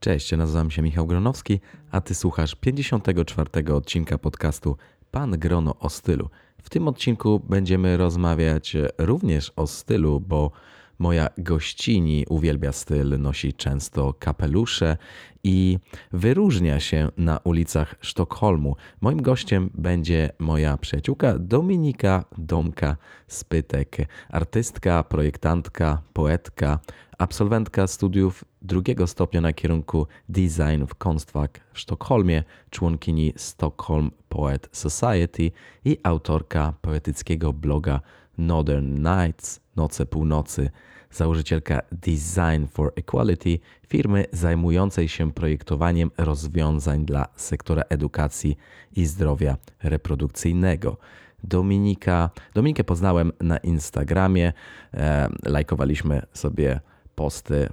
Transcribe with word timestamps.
Cześć, 0.00 0.32
nazywam 0.32 0.70
się 0.70 0.82
Michał 0.82 1.06
Gronowski, 1.06 1.60
a 1.90 2.00
ty 2.00 2.14
słuchasz 2.14 2.54
54. 2.54 3.74
odcinka 3.74 4.18
podcastu 4.18 4.76
Pan 5.10 5.30
Grono 5.30 5.78
o 5.78 5.88
stylu. 5.88 6.30
W 6.62 6.70
tym 6.70 6.88
odcinku 6.88 7.40
będziemy 7.48 7.96
rozmawiać 7.96 8.76
również 8.98 9.52
o 9.56 9.66
stylu, 9.66 10.20
bo 10.20 10.50
moja 10.98 11.28
gościni 11.38 12.24
uwielbia 12.28 12.72
styl, 12.72 13.20
nosi 13.20 13.52
często 13.52 14.14
kapelusze 14.18 14.96
i 15.44 15.78
wyróżnia 16.12 16.80
się 16.80 17.08
na 17.16 17.38
ulicach 17.44 17.94
Sztokholmu. 18.00 18.76
Moim 19.00 19.22
gościem 19.22 19.70
będzie 19.74 20.30
moja 20.38 20.76
przyjaciółka 20.76 21.38
Dominika 21.38 22.24
Domka 22.38 22.96
Spytek, 23.28 23.96
artystka, 24.28 25.04
projektantka, 25.04 26.02
poetka, 26.12 26.78
absolwentka 27.18 27.86
studiów 27.86 28.44
drugiego 28.62 29.06
stopnia 29.06 29.40
na 29.40 29.52
kierunku 29.52 30.06
Design 30.28 30.86
w 30.86 30.94
Konstfack 30.94 31.60
w 31.72 31.78
Sztokholmie, 31.78 32.44
członkini 32.70 33.32
Stockholm 33.36 34.10
Poet 34.28 34.68
Society 34.72 35.50
i 35.84 35.98
autorka 36.02 36.74
poetyckiego 36.82 37.52
bloga 37.52 38.00
Northern 38.38 39.08
Nights, 39.08 39.60
Noce 39.76 40.06
Północy, 40.06 40.70
założycielka 41.10 41.80
Design 41.92 42.66
for 42.70 42.92
Equality, 42.96 43.58
firmy 43.86 44.24
zajmującej 44.32 45.08
się 45.08 45.32
projektowaniem 45.32 46.10
rozwiązań 46.18 47.04
dla 47.04 47.28
sektora 47.36 47.82
edukacji 47.88 48.56
i 48.96 49.06
zdrowia 49.06 49.56
reprodukcyjnego. 49.82 50.96
Dominika, 51.44 52.30
Dominikę 52.54 52.84
poznałem 52.84 53.32
na 53.40 53.56
Instagramie, 53.56 54.52
e, 54.94 55.28
lajkowaliśmy 55.46 56.22
sobie 56.32 56.80
posty 57.14 57.68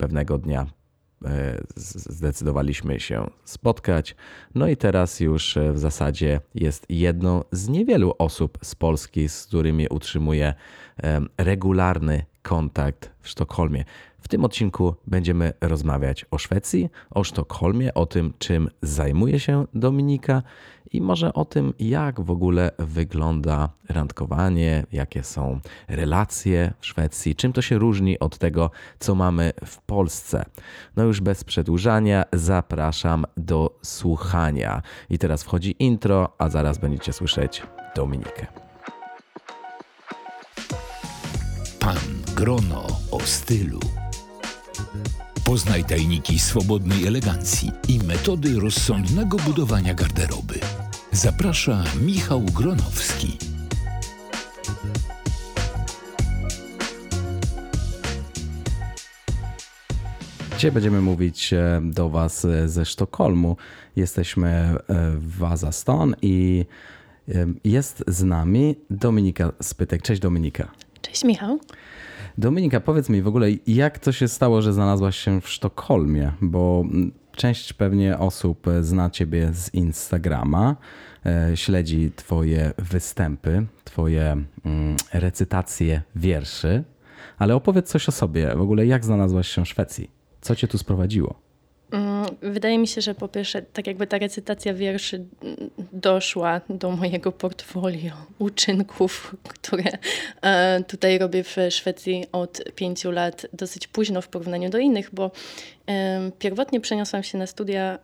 pewnego 0.00 0.38
dnia 0.38 0.66
e, 1.24 1.60
zdecydowaliśmy 1.76 3.00
się 3.00 3.30
spotkać. 3.44 4.16
No 4.54 4.68
i 4.68 4.76
teraz 4.76 5.20
już 5.20 5.56
e, 5.56 5.72
w 5.72 5.78
zasadzie 5.78 6.40
jest 6.54 6.86
jedną 6.88 7.44
z 7.52 7.68
niewielu 7.68 8.14
osób 8.18 8.58
z 8.62 8.74
Polski, 8.74 9.28
z 9.28 9.46
którymi 9.46 9.88
utrzymuję 9.88 10.54
e, 11.02 11.20
regularny 11.38 12.24
kontakt 12.42 13.10
w 13.20 13.28
Sztokholmie. 13.28 13.84
W 14.20 14.28
tym 14.28 14.44
odcinku 14.44 14.94
będziemy 15.06 15.52
rozmawiać 15.60 16.26
o 16.30 16.38
Szwecji, 16.38 16.88
o 17.10 17.24
Sztokholmie, 17.24 17.94
o 17.94 18.06
tym, 18.06 18.32
czym 18.38 18.70
zajmuje 18.82 19.40
się 19.40 19.66
Dominika 19.74 20.42
i 20.92 21.00
może 21.00 21.32
o 21.32 21.44
tym, 21.44 21.74
jak 21.78 22.20
w 22.20 22.30
ogóle 22.30 22.70
wygląda 22.78 23.68
randkowanie, 23.88 24.86
jakie 24.92 25.22
są 25.22 25.60
relacje 25.88 26.72
w 26.80 26.86
Szwecji, 26.86 27.36
czym 27.36 27.52
to 27.52 27.62
się 27.62 27.78
różni 27.78 28.18
od 28.18 28.38
tego, 28.38 28.70
co 28.98 29.14
mamy 29.14 29.52
w 29.66 29.78
Polsce. 29.78 30.44
No 30.96 31.04
już 31.04 31.20
bez 31.20 31.44
przedłużania 31.44 32.24
zapraszam 32.32 33.24
do 33.36 33.78
słuchania. 33.82 34.82
I 35.10 35.18
teraz 35.18 35.42
wchodzi 35.42 35.76
intro, 35.78 36.32
a 36.38 36.48
zaraz 36.48 36.78
będziecie 36.78 37.12
słyszeć 37.12 37.62
Dominikę. 37.96 38.46
Pan 41.80 41.96
Grono 42.36 42.86
o 43.10 43.20
stylu. 43.20 43.99
Poznaj 45.50 45.84
tajniki 45.84 46.38
swobodnej 46.38 47.06
elegancji 47.06 47.72
i 47.88 47.98
metody 47.98 48.60
rozsądnego 48.60 49.36
budowania 49.36 49.94
garderoby. 49.94 50.54
Zaprasza 51.12 51.84
Michał 52.02 52.40
Gronowski. 52.40 53.38
Dzisiaj 60.54 60.72
będziemy 60.72 61.00
mówić 61.00 61.52
e, 61.52 61.80
do 61.84 62.08
Was 62.08 62.44
e, 62.44 62.68
ze 62.68 62.84
Sztokholmu. 62.84 63.56
Jesteśmy 63.96 64.48
e, 64.48 64.76
w 65.16 65.38
Wazaston 65.38 66.14
i 66.22 66.64
jest 67.64 68.04
z 68.06 68.22
nami 68.22 68.76
Dominika 68.90 69.52
Spytek. 69.62 70.02
Cześć 70.02 70.20
Dominika. 70.20 70.70
Cześć 71.02 71.24
Michał. 71.24 71.60
Dominika, 72.38 72.80
powiedz 72.80 73.08
mi 73.08 73.22
w 73.22 73.26
ogóle, 73.26 73.46
jak 73.66 73.98
to 73.98 74.12
się 74.12 74.28
stało, 74.28 74.62
że 74.62 74.72
znalazłaś 74.72 75.16
się 75.16 75.40
w 75.40 75.48
Sztokholmie? 75.48 76.32
Bo 76.40 76.84
część 77.32 77.72
pewnie 77.72 78.18
osób 78.18 78.66
zna 78.80 79.10
Ciebie 79.10 79.52
z 79.52 79.74
Instagrama, 79.74 80.76
śledzi 81.54 82.12
Twoje 82.16 82.72
występy, 82.78 83.66
Twoje 83.84 84.36
mm, 84.64 84.96
recytacje 85.12 86.02
wierszy, 86.16 86.84
ale 87.38 87.54
opowiedz 87.54 87.88
coś 87.88 88.08
o 88.08 88.12
sobie. 88.12 88.56
W 88.56 88.60
ogóle, 88.60 88.86
jak 88.86 89.04
znalazłaś 89.04 89.48
się 89.48 89.64
w 89.64 89.68
Szwecji? 89.68 90.10
Co 90.40 90.56
cię 90.56 90.68
tu 90.68 90.78
sprowadziło? 90.78 91.49
Mm, 91.92 92.26
wydaje 92.42 92.78
mi 92.78 92.88
się, 92.88 93.00
że 93.00 93.14
po 93.14 93.28
pierwsze, 93.28 93.62
tak 93.62 93.86
jakby 93.86 94.06
ta 94.06 94.18
recytacja 94.18 94.74
wierszy 94.74 95.24
doszła 95.92 96.60
do 96.68 96.90
mojego 96.90 97.32
portfolio 97.32 98.12
uczynków, 98.38 99.36
które 99.48 99.98
e, 100.42 100.84
tutaj 100.84 101.18
robię 101.18 101.44
w 101.44 101.56
Szwecji 101.70 102.26
od 102.32 102.62
pięciu 102.74 103.10
lat, 103.10 103.46
dosyć 103.52 103.88
późno 103.88 104.22
w 104.22 104.28
porównaniu 104.28 104.70
do 104.70 104.78
innych, 104.78 105.10
bo 105.12 105.30
Pierwotnie 106.38 106.80
przeniosłam 106.80 107.22
się 107.22 107.38
na 107.38 107.46
studia 107.46 107.98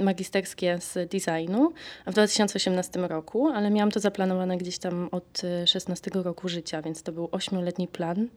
magisterskie 0.00 0.78
z 0.80 1.10
designu 1.10 1.72
w 2.06 2.12
2018 2.12 3.00
roku, 3.00 3.48
ale 3.48 3.70
miałam 3.70 3.90
to 3.90 4.00
zaplanowane 4.00 4.56
gdzieś 4.56 4.78
tam 4.78 5.08
od 5.12 5.42
16 5.66 6.10
roku 6.14 6.48
życia, 6.48 6.82
więc 6.82 7.02
to 7.02 7.12
był 7.12 7.28
ośmioletni 7.32 7.88
plan. 7.88 8.28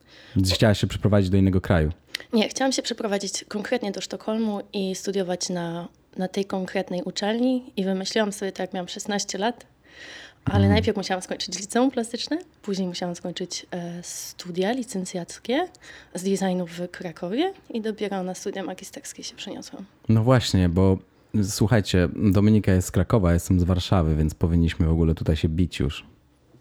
Chciałaś 0.53 0.79
się 0.79 0.87
przeprowadzić 0.87 1.29
do 1.29 1.37
innego 1.37 1.61
kraju? 1.61 1.91
Nie, 2.33 2.49
chciałam 2.49 2.71
się 2.71 2.81
przeprowadzić 2.81 3.45
konkretnie 3.47 3.91
do 3.91 4.01
Sztokholmu 4.01 4.61
i 4.73 4.95
studiować 4.95 5.49
na, 5.49 5.87
na 6.17 6.27
tej 6.27 6.45
konkretnej 6.45 7.03
uczelni 7.03 7.73
i 7.77 7.83
wymyśliłam 7.83 8.33
sobie, 8.33 8.51
tak 8.51 8.59
jak 8.59 8.73
miałam 8.73 8.87
16 8.87 9.37
lat, 9.37 9.65
ale 10.45 10.53
hmm. 10.53 10.71
najpierw 10.71 10.97
musiałam 10.97 11.21
skończyć 11.21 11.59
liceum 11.59 11.91
plastyczne, 11.91 12.37
później 12.61 12.87
musiałam 12.87 13.15
skończyć 13.15 13.65
e, 13.71 14.03
studia 14.03 14.71
licencjackie 14.71 15.67
z 16.15 16.23
designu 16.23 16.67
w 16.67 16.91
Krakowie 16.91 17.53
i 17.69 17.81
dopiero 17.81 18.23
na 18.23 18.33
studia 18.33 18.63
magisterskie 18.63 19.23
się 19.23 19.35
przeniosłam. 19.35 19.85
No 20.09 20.23
właśnie, 20.23 20.69
bo 20.69 20.97
słuchajcie, 21.43 22.09
Dominika 22.15 22.71
jest 22.71 22.87
z 22.87 22.91
Krakowa, 22.91 23.33
jestem 23.33 23.59
z 23.59 23.63
Warszawy, 23.63 24.15
więc 24.15 24.33
powinniśmy 24.33 24.85
w 24.85 24.91
ogóle 24.91 25.15
tutaj 25.15 25.35
się 25.35 25.49
bić 25.49 25.79
już. 25.79 26.05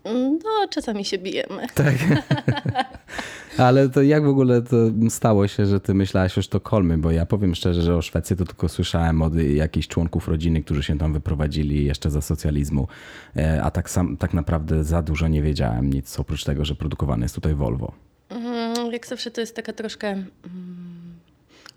No, 0.04 0.68
czasami 0.70 1.04
się 1.04 1.18
bijemy. 1.18 1.66
Tak. 1.74 1.94
Ale 3.58 3.88
to 3.88 4.02
jak 4.02 4.24
w 4.24 4.28
ogóle 4.28 4.62
to 4.62 4.76
stało 5.08 5.48
się, 5.48 5.66
że 5.66 5.80
ty 5.80 5.94
myślałaś 5.94 6.38
o 6.38 6.42
Sztokholmie? 6.42 6.98
Bo 6.98 7.10
ja 7.10 7.26
powiem 7.26 7.54
szczerze, 7.54 7.82
że 7.82 7.96
o 7.96 8.02
Szwecji 8.02 8.36
to 8.36 8.44
tylko 8.44 8.68
słyszałem 8.68 9.22
od 9.22 9.34
jakichś 9.36 9.88
członków 9.88 10.28
rodziny, 10.28 10.62
którzy 10.62 10.82
się 10.82 10.98
tam 10.98 11.12
wyprowadzili 11.12 11.84
jeszcze 11.84 12.10
za 12.10 12.20
socjalizmu. 12.20 12.88
E, 13.36 13.62
a 13.62 13.70
tak, 13.70 13.90
sam, 13.90 14.16
tak 14.16 14.34
naprawdę 14.34 14.84
za 14.84 15.02
dużo 15.02 15.28
nie 15.28 15.42
wiedziałem 15.42 15.90
nic 15.90 16.20
oprócz 16.20 16.44
tego, 16.44 16.64
że 16.64 16.74
produkowany 16.74 17.24
jest 17.24 17.34
tutaj 17.34 17.54
Volvo. 17.54 17.92
Mhm, 18.28 18.92
jak 18.92 19.06
zawsze 19.06 19.30
to 19.30 19.40
jest 19.40 19.56
taka 19.56 19.72
troszkę 19.72 20.08
mm, 20.08 20.93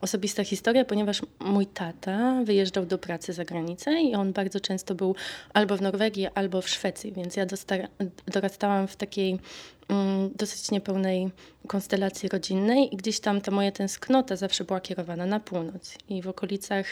osobista 0.02 0.44
historia, 0.44 0.86
ponieważ 0.86 1.22
mój 1.40 1.66
tata 1.66 2.42
wyjeżdżał 2.44 2.86
do 2.86 2.98
pracy 2.98 3.34
za 3.34 3.46
granicę 3.46 4.02
i 4.02 4.16
on 4.16 4.34
bardzo 4.34 4.60
często 4.60 4.96
był 4.96 5.16
albo 5.54 5.78
w 5.78 5.82
Norwegii, 5.82 6.28
albo 6.36 6.62
w 6.62 6.70
Szwecji, 6.70 7.12
więc 7.12 7.36
ja 7.36 7.46
dorastałam 8.28 8.88
w 8.88 8.96
takiej 8.96 9.40
mm, 9.90 10.32
dosyć 10.36 10.72
niepełnej 10.72 11.32
konstelacji 11.68 12.30
rodzinnej 12.30 12.94
i 12.94 12.98
gdzieś 12.98 13.20
tam 13.20 13.42
ta 13.42 13.52
moja 13.52 13.72
tęsknota 13.72 14.36
zawsze 14.36 14.64
była 14.64 14.80
kierowana 14.80 15.26
na 15.26 15.40
północ 15.40 15.98
i 16.10 16.22
w 16.22 16.28
okolicach 16.28 16.86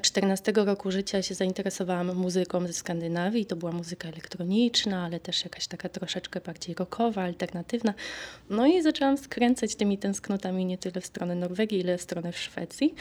14 0.00 0.52
roku 0.52 0.90
życia 0.90 1.22
się 1.22 1.34
zainteresowałam 1.34 2.14
muzyką 2.14 2.66
ze 2.66 2.72
Skandynawii. 2.72 3.46
To 3.46 3.56
była 3.56 3.72
muzyka 3.72 4.08
elektroniczna, 4.08 5.04
ale 5.04 5.20
też 5.20 5.44
jakaś 5.44 5.66
taka 5.66 5.88
troszeczkę 5.88 6.40
bardziej 6.40 6.74
rockowa, 6.74 7.22
alternatywna. 7.22 7.94
No 8.50 8.66
i 8.66 8.82
zaczęłam 8.82 9.18
skręcać 9.18 9.74
tymi 9.74 9.98
tęsknotami 9.98 10.64
nie 10.64 10.78
tyle 10.78 11.00
w 11.00 11.06
stronę 11.06 11.34
Norwegii, 11.34 11.80
ile 11.80 11.98
w 11.98 12.02
stronę 12.02 12.32
Szwecji. 12.32 12.94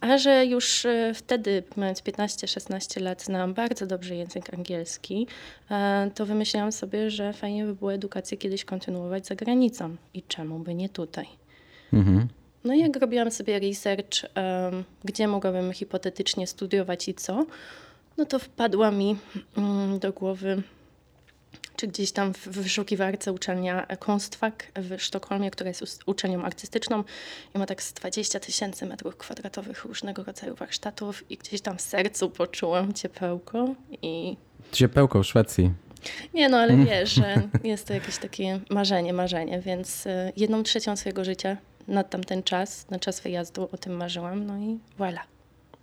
A 0.00 0.18
że 0.18 0.46
już 0.46 0.86
e, 0.86 1.12
wtedy, 1.14 1.62
mając 1.76 2.02
15-16 2.02 3.00
lat, 3.00 3.22
znałam 3.22 3.54
bardzo 3.54 3.86
dobrze 3.86 4.16
język 4.16 4.54
angielski, 4.54 5.26
e, 5.70 6.10
to 6.14 6.26
wymyślałam 6.26 6.72
sobie, 6.72 7.10
że 7.10 7.32
fajnie 7.32 7.64
by 7.64 7.74
było 7.74 7.92
edukację 7.92 8.38
kiedyś 8.38 8.64
kontynuować 8.64 9.26
za 9.26 9.34
granicą. 9.34 9.96
I 10.14 10.22
czemu 10.22 10.58
by 10.58 10.74
nie 10.74 10.88
tutaj? 10.88 11.26
Mhm. 11.92 12.28
No 12.66 12.74
i 12.74 12.78
jak 12.78 12.96
robiłam 12.96 13.30
sobie 13.30 13.58
research, 13.58 14.22
um, 14.22 14.84
gdzie 15.04 15.28
mogłabym 15.28 15.72
hipotetycznie 15.72 16.46
studiować 16.46 17.08
i 17.08 17.14
co, 17.14 17.46
no 18.16 18.24
to 18.24 18.38
wpadła 18.38 18.90
mi 18.90 19.16
um, 19.56 19.98
do 19.98 20.12
głowy, 20.12 20.62
czy 21.76 21.86
gdzieś 21.86 22.12
tam 22.12 22.34
w 22.34 22.48
wyszukiwarce 22.48 23.32
uczelnia 23.32 23.86
Kunstfack 23.86 24.66
w 24.76 25.02
Sztokholmie, 25.02 25.50
która 25.50 25.68
jest 25.68 26.02
uczelnią 26.06 26.42
artystyczną 26.42 27.04
i 27.54 27.58
ma 27.58 27.66
tak 27.66 27.82
z 27.82 27.92
20 27.92 28.40
tysięcy 28.40 28.86
metrów 28.86 29.16
kwadratowych 29.16 29.84
różnego 29.84 30.24
rodzaju 30.24 30.54
warsztatów 30.54 31.30
i 31.30 31.36
gdzieś 31.36 31.60
tam 31.60 31.76
w 31.76 31.80
sercu 31.80 32.30
poczułam 32.30 32.92
ciepełko 32.92 33.74
i... 34.02 34.36
Ciepełko 34.72 35.22
w 35.22 35.26
Szwecji. 35.26 35.70
Nie, 36.34 36.48
no 36.48 36.58
ale 36.58 36.72
mm. 36.72 36.86
wiesz, 36.86 37.10
że 37.10 37.42
jest 37.64 37.86
to 37.86 37.94
jakieś 37.94 38.16
takie 38.16 38.60
marzenie, 38.70 39.12
marzenie, 39.12 39.60
więc 39.60 40.06
y, 40.06 40.32
jedną 40.36 40.62
trzecią 40.62 40.96
swojego 40.96 41.24
życia 41.24 41.56
na 41.88 42.04
tamten 42.04 42.42
czas, 42.42 42.90
na 42.90 42.98
czas 42.98 43.20
wyjazdu 43.20 43.68
o 43.72 43.76
tym 43.76 43.92
marzyłam, 43.92 44.46
no 44.46 44.58
i 44.58 44.78
voilà. 44.98 45.20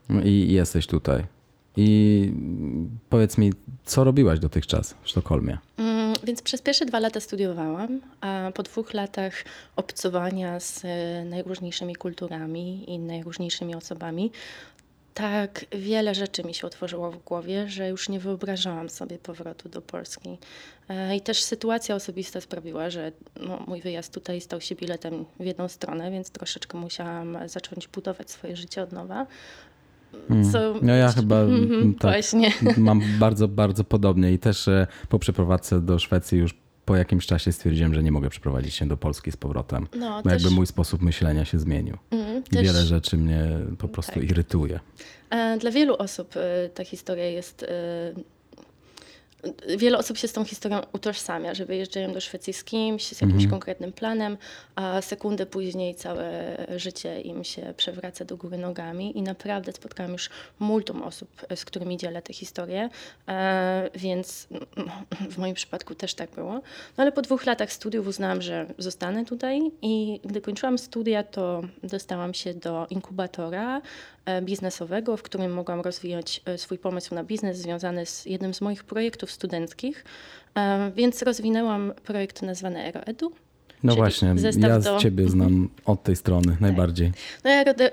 No 0.10 0.22
I 0.22 0.48
jesteś 0.52 0.88
tutaj. 0.88 1.24
I 1.78 2.32
powiedz 3.10 3.38
mi, 3.38 3.54
co 3.86 4.04
robiłaś 4.04 4.40
dotychczas 4.40 4.96
w 5.04 5.10
Sztokholmie? 5.10 5.58
Mm, 5.78 6.14
więc 6.24 6.42
przez 6.42 6.62
pierwsze 6.62 6.86
dwa 6.86 7.00
lata 7.00 7.20
studiowałam, 7.20 8.02
a 8.22 8.52
po 8.54 8.64
dwóch 8.64 8.94
latach 8.94 9.34
obcowania 9.76 10.60
z 10.60 10.86
e, 10.86 11.26
najróżniejszymi 11.26 11.96
kulturami 11.96 12.92
i 12.92 13.00
najróżniejszymi 13.00 13.76
osobami, 13.76 14.32
tak 15.14 15.66
wiele 15.72 16.16
rzeczy 16.16 16.44
mi 16.44 16.54
się 16.54 16.68
otworzyło 16.68 17.12
w 17.12 17.24
głowie, 17.24 17.70
że 17.70 17.90
już 17.90 18.10
nie 18.10 18.20
wyobrażałam 18.20 18.90
sobie 18.90 19.18
powrotu 19.18 19.70
do 19.70 19.82
Polski. 19.82 20.38
E, 20.90 21.16
I 21.16 21.22
też 21.22 21.44
sytuacja 21.44 21.96
osobista 21.96 22.42
sprawiła, 22.42 22.90
że 22.90 23.12
no, 23.48 23.64
mój 23.68 23.82
wyjazd 23.82 24.14
tutaj 24.14 24.42
stał 24.42 24.62
się 24.62 24.76
biletem 24.76 25.26
w 25.40 25.46
jedną 25.46 25.68
stronę, 25.68 26.12
więc 26.12 26.30
troszeczkę 26.30 26.78
musiałam 26.78 27.38
zacząć 27.46 27.88
budować 27.88 28.32
swoje 28.32 28.56
życie 28.56 28.82
od 28.82 28.92
nowa. 28.92 29.28
Co... 30.52 30.74
No 30.82 30.96
ja 30.96 31.12
chyba 31.12 31.36
mm, 31.42 31.94
tak, 31.94 32.12
właśnie. 32.12 32.52
mam 32.78 33.02
bardzo, 33.20 33.48
bardzo 33.48 33.84
podobnie 33.84 34.32
i 34.32 34.40
też 34.40 34.68
e, 34.68 34.88
po 35.10 35.20
przeprowadzce 35.20 35.82
do 35.82 36.00
Szwecji 36.00 36.40
już 36.40 36.63
po 36.86 36.96
jakimś 36.96 37.26
czasie 37.26 37.52
stwierdziłem, 37.52 37.94
że 37.94 38.04
nie 38.04 38.12
mogę 38.12 38.30
przeprowadzić 38.30 38.76
się 38.76 38.88
do 38.88 38.98
Polski 38.98 39.32
z 39.32 39.38
powrotem. 39.38 39.88
No, 39.96 40.22
bo 40.24 40.30
też... 40.30 40.44
jakby 40.44 40.56
mój 40.56 40.68
sposób 40.68 41.02
myślenia 41.02 41.46
się 41.46 41.60
zmienił. 41.60 41.98
Mm, 42.12 42.44
też... 42.44 42.64
wiele 42.64 42.82
rzeczy 42.82 43.18
mnie 43.18 43.50
po 43.78 43.88
prostu 43.88 44.14
tak. 44.14 44.24
irytuje. 44.24 44.80
E, 45.30 45.58
dla 45.58 45.72
wielu 45.72 45.96
osób 45.96 46.34
e, 46.38 46.70
ta 46.70 46.86
historia 46.86 47.26
jest 47.26 47.66
wiele 49.78 49.98
osób 49.98 50.18
się 50.18 50.28
z 50.28 50.34
tą 50.34 50.46
historią 50.46 50.82
utożsamia, 50.94 51.54
że 51.54 51.66
wyjeżdżają 51.66 52.14
do 52.14 52.22
Szwecji 52.22 52.54
z 52.54 52.64
kimś, 52.64 53.08
z 53.08 53.22
jakimś 53.22 53.34
mhm. 53.34 53.50
konkretnym 53.50 53.94
planem, 53.94 54.38
a 54.76 55.02
sekundę 55.02 55.46
później 55.46 55.96
całe 55.96 56.58
życie 56.76 57.22
im 57.22 57.44
się 57.44 57.74
przewraca 57.78 58.26
do 58.26 58.38
góry 58.38 58.58
nogami 58.58 59.18
i 59.18 59.22
naprawdę 59.22 59.72
spotkałam 59.72 60.12
już 60.12 60.30
multum 60.60 61.04
osób, 61.04 61.30
z 61.56 61.66
którymi 61.66 61.98
dzielę 61.98 62.22
tę 62.22 62.34
historię, 62.34 62.90
e, 63.28 63.90
więc 63.96 64.48
no, 64.78 65.04
w 65.30 65.38
moim 65.38 65.56
przypadku 65.56 65.96
też 65.96 66.14
tak 66.14 66.32
było. 66.32 66.54
No 66.54 66.62
ale 66.98 67.12
po 67.12 67.22
dwóch 67.22 67.46
latach 67.46 67.74
studiów 67.74 68.08
uznałam, 68.08 68.42
że 68.42 68.66
zostanę 68.78 69.26
tutaj 69.26 69.72
i 69.82 70.20
gdy 70.26 70.42
kończyłam 70.42 70.78
studia, 70.78 71.24
to 71.24 71.62
dostałam 71.84 72.34
się 72.34 72.54
do 72.54 72.88
inkubatora 72.90 73.82
biznesowego, 74.42 75.18
w 75.18 75.24
którym 75.24 75.54
mogłam 75.54 75.82
rozwijać 75.82 76.42
e, 76.46 76.58
swój 76.58 76.78
pomysł 76.78 77.16
na 77.16 77.24
biznes 77.24 77.58
związany 77.58 78.06
z 78.06 78.26
jednym 78.26 78.54
z 78.54 78.62
moich 78.62 78.84
projektów 78.84 79.32
studenckich, 79.32 80.06
e, 80.56 80.92
więc 80.96 81.22
rozwinęłam 81.22 81.94
projekt 82.04 82.42
nazwany 82.42 82.84
EroEdu. 82.86 83.32
No 83.84 83.96
właśnie, 83.96 84.28
ja 84.28 84.80
z 84.80 84.84
do... 84.84 84.98
Ciebie 84.98 85.30
znam 85.30 85.70
od 85.86 86.04
tej 86.04 86.16
strony 86.16 86.52
tak. 86.52 86.62
najbardziej. 86.62 87.12
No 87.44 87.52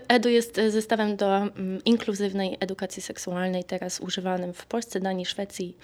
Edu 0.08 0.28
jest 0.28 0.60
zestawem 0.68 1.16
do 1.16 1.36
mm, 1.36 1.84
inkluzywnej 1.84 2.56
edukacji 2.60 3.02
seksualnej, 3.02 3.64
teraz 3.64 4.00
używanym 4.00 4.52
w 4.52 4.66
Polsce, 4.66 5.00
Danii, 5.00 5.26
Szwecji 5.26 5.76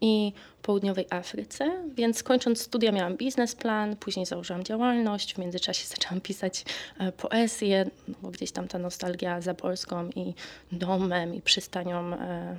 i 0.00 0.32
południowej 0.62 1.06
Afryce, 1.10 1.84
więc 1.94 2.22
kończąc 2.22 2.62
studia 2.62 2.92
miałam 2.92 3.16
biznesplan, 3.16 3.96
później 3.96 4.26
założyłam 4.26 4.64
działalność, 4.64 5.34
w 5.34 5.38
międzyczasie 5.38 5.86
zaczęłam 5.86 6.20
pisać 6.20 6.64
e, 6.98 7.12
poezję, 7.12 7.90
no 8.08 8.14
bo 8.22 8.30
gdzieś 8.30 8.52
tam 8.52 8.68
ta 8.68 8.78
nostalgia 8.78 9.40
za 9.40 9.54
Polską 9.54 10.08
i 10.08 10.34
domem 10.72 11.34
i 11.34 11.42
przystanią 11.42 12.14
e, 12.14 12.58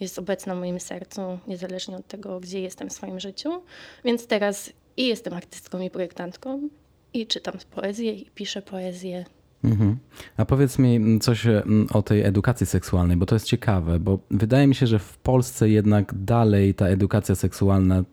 jest 0.00 0.18
obecna 0.18 0.54
w 0.54 0.58
moim 0.58 0.80
sercu, 0.80 1.38
niezależnie 1.46 1.96
od 1.96 2.06
tego, 2.06 2.40
gdzie 2.40 2.60
jestem 2.60 2.90
w 2.90 2.92
swoim 2.92 3.20
życiu. 3.20 3.62
Więc 4.04 4.26
teraz 4.26 4.72
i 4.96 5.06
jestem 5.06 5.34
artystką 5.34 5.80
i 5.80 5.90
projektantką, 5.90 6.68
i 7.14 7.26
czytam 7.26 7.54
poezję, 7.70 8.12
i 8.12 8.30
piszę 8.30 8.62
poezję. 8.62 9.24
Mhm. 9.64 9.96
A 10.36 10.44
powiedz 10.44 10.78
mi 10.78 11.20
coś 11.20 11.46
o 11.92 12.02
tej 12.02 12.22
edukacji 12.22 12.66
seksualnej, 12.66 13.16
bo 13.16 13.26
to 13.26 13.34
jest 13.34 13.46
ciekawe, 13.46 13.98
bo 13.98 14.18
wydaje 14.30 14.66
mi 14.66 14.74
się, 14.74 14.86
że 14.86 14.98
w 14.98 15.18
Polsce 15.18 15.68
jednak 15.68 16.14
dalej 16.14 16.74
ta 16.74 16.86
edukacja 16.86 17.34
seksualna 17.34 18.04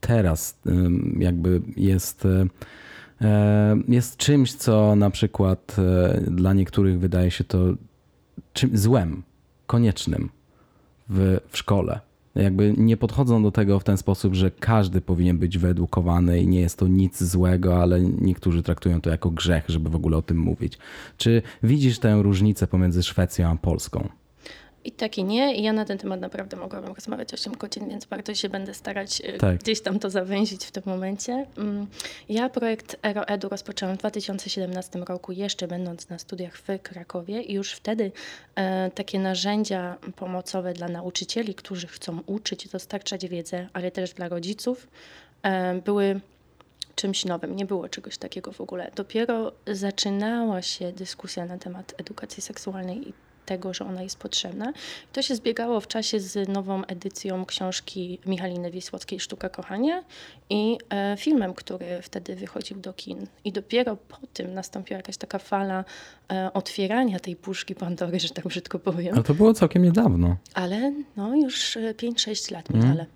teraz 0.00 0.58
jakby 1.18 1.62
jest, 1.76 2.26
e, 3.20 3.76
jest 3.88 4.16
czymś, 4.16 4.54
co 4.54 4.96
na 4.96 5.10
przykład 5.10 5.76
e, 5.78 6.20
dla 6.30 6.52
niektórych 6.52 6.98
wydaje 6.98 7.30
się 7.30 7.44
to 7.44 7.58
czym 8.52 8.78
złem 8.78 9.22
koniecznym 9.66 10.28
w, 11.08 11.40
w 11.48 11.58
szkole. 11.58 12.00
Jakby 12.36 12.74
nie 12.76 12.96
podchodzą 12.96 13.42
do 13.42 13.50
tego 13.50 13.80
w 13.80 13.84
ten 13.84 13.96
sposób, 13.96 14.34
że 14.34 14.50
każdy 14.50 15.00
powinien 15.00 15.38
być 15.38 15.58
wyedukowany 15.58 16.40
i 16.40 16.48
nie 16.48 16.60
jest 16.60 16.78
to 16.78 16.88
nic 16.88 17.22
złego, 17.22 17.82
ale 17.82 18.00
niektórzy 18.00 18.62
traktują 18.62 19.00
to 19.00 19.10
jako 19.10 19.30
grzech, 19.30 19.64
żeby 19.68 19.90
w 19.90 19.96
ogóle 19.96 20.16
o 20.16 20.22
tym 20.22 20.38
mówić. 20.38 20.78
Czy 21.18 21.42
widzisz 21.62 21.98
tę 21.98 22.22
różnicę 22.22 22.66
pomiędzy 22.66 23.02
Szwecją 23.02 23.48
a 23.48 23.56
Polską? 23.56 24.08
I 24.86 24.92
tak 24.92 25.18
i 25.18 25.24
nie. 25.24 25.54
I 25.54 25.62
ja 25.62 25.72
na 25.72 25.84
ten 25.84 25.98
temat 25.98 26.20
naprawdę 26.20 26.56
mogłabym 26.56 26.92
rozmawiać 26.92 27.34
8 27.34 27.52
godzin, 27.52 27.88
więc 27.88 28.04
bardzo 28.04 28.34
się 28.34 28.48
będę 28.48 28.74
starać 28.74 29.20
y, 29.20 29.38
tak. 29.38 29.58
gdzieś 29.58 29.80
tam 29.80 29.98
to 29.98 30.10
zawęzić 30.10 30.64
w 30.64 30.70
tym 30.70 30.82
momencie. 30.86 31.46
Mm, 31.58 31.86
ja 32.28 32.48
projekt 32.48 32.96
EroEdu 33.02 33.48
rozpoczęłam 33.48 33.96
w 33.96 33.98
2017 33.98 34.98
roku, 34.98 35.32
jeszcze 35.32 35.68
będąc 35.68 36.08
na 36.08 36.18
studiach 36.18 36.58
w 36.58 36.66
Krakowie 36.82 37.42
i 37.42 37.52
już 37.54 37.72
wtedy 37.72 38.12
e, 38.54 38.90
takie 38.90 39.18
narzędzia 39.18 39.96
pomocowe 40.16 40.72
dla 40.72 40.88
nauczycieli, 40.88 41.54
którzy 41.54 41.86
chcą 41.86 42.20
uczyć, 42.26 42.68
dostarczać 42.68 43.26
wiedzę, 43.26 43.68
ale 43.72 43.90
też 43.90 44.12
dla 44.12 44.28
rodziców, 44.28 44.88
e, 45.42 45.74
były 45.74 46.20
czymś 46.94 47.24
nowym. 47.24 47.56
Nie 47.56 47.66
było 47.66 47.88
czegoś 47.88 48.18
takiego 48.18 48.52
w 48.52 48.60
ogóle. 48.60 48.90
Dopiero 48.94 49.52
zaczynała 49.66 50.62
się 50.62 50.92
dyskusja 50.92 51.46
na 51.46 51.58
temat 51.58 51.94
edukacji 51.98 52.42
seksualnej 52.42 53.08
i 53.08 53.25
tego, 53.46 53.74
że 53.74 53.84
ona 53.84 54.02
jest 54.02 54.18
potrzebna. 54.18 54.72
To 55.12 55.22
się 55.22 55.36
zbiegało 55.36 55.80
w 55.80 55.86
czasie 55.86 56.20
z 56.20 56.48
nową 56.48 56.84
edycją 56.84 57.44
książki 57.44 58.18
Michaliny 58.26 58.70
Wisłockiej 58.70 59.20
Sztuka 59.20 59.48
Kochania 59.48 60.04
i 60.50 60.78
e, 60.90 61.16
filmem, 61.18 61.54
który 61.54 62.02
wtedy 62.02 62.36
wychodził 62.36 62.76
do 62.80 62.92
kin. 62.92 63.26
I 63.44 63.52
dopiero 63.52 63.96
po 63.96 64.18
tym 64.32 64.54
nastąpiła 64.54 64.96
jakaś 64.96 65.16
taka 65.16 65.38
fala 65.38 65.84
e, 66.32 66.50
otwierania 66.52 67.20
tej 67.20 67.36
puszki 67.36 67.74
Pandory, 67.74 68.20
że 68.20 68.28
tak 68.28 68.46
brzydko 68.46 68.78
powiem. 68.78 69.14
Ale 69.14 69.22
to 69.22 69.34
było 69.34 69.54
całkiem 69.54 69.82
niedawno. 69.82 70.36
Ale 70.54 70.92
no 71.16 71.36
już 71.36 71.76
5-6 71.76 72.52
lat 72.52 72.70
minęło. 72.70 72.92
Mm. 72.92 73.06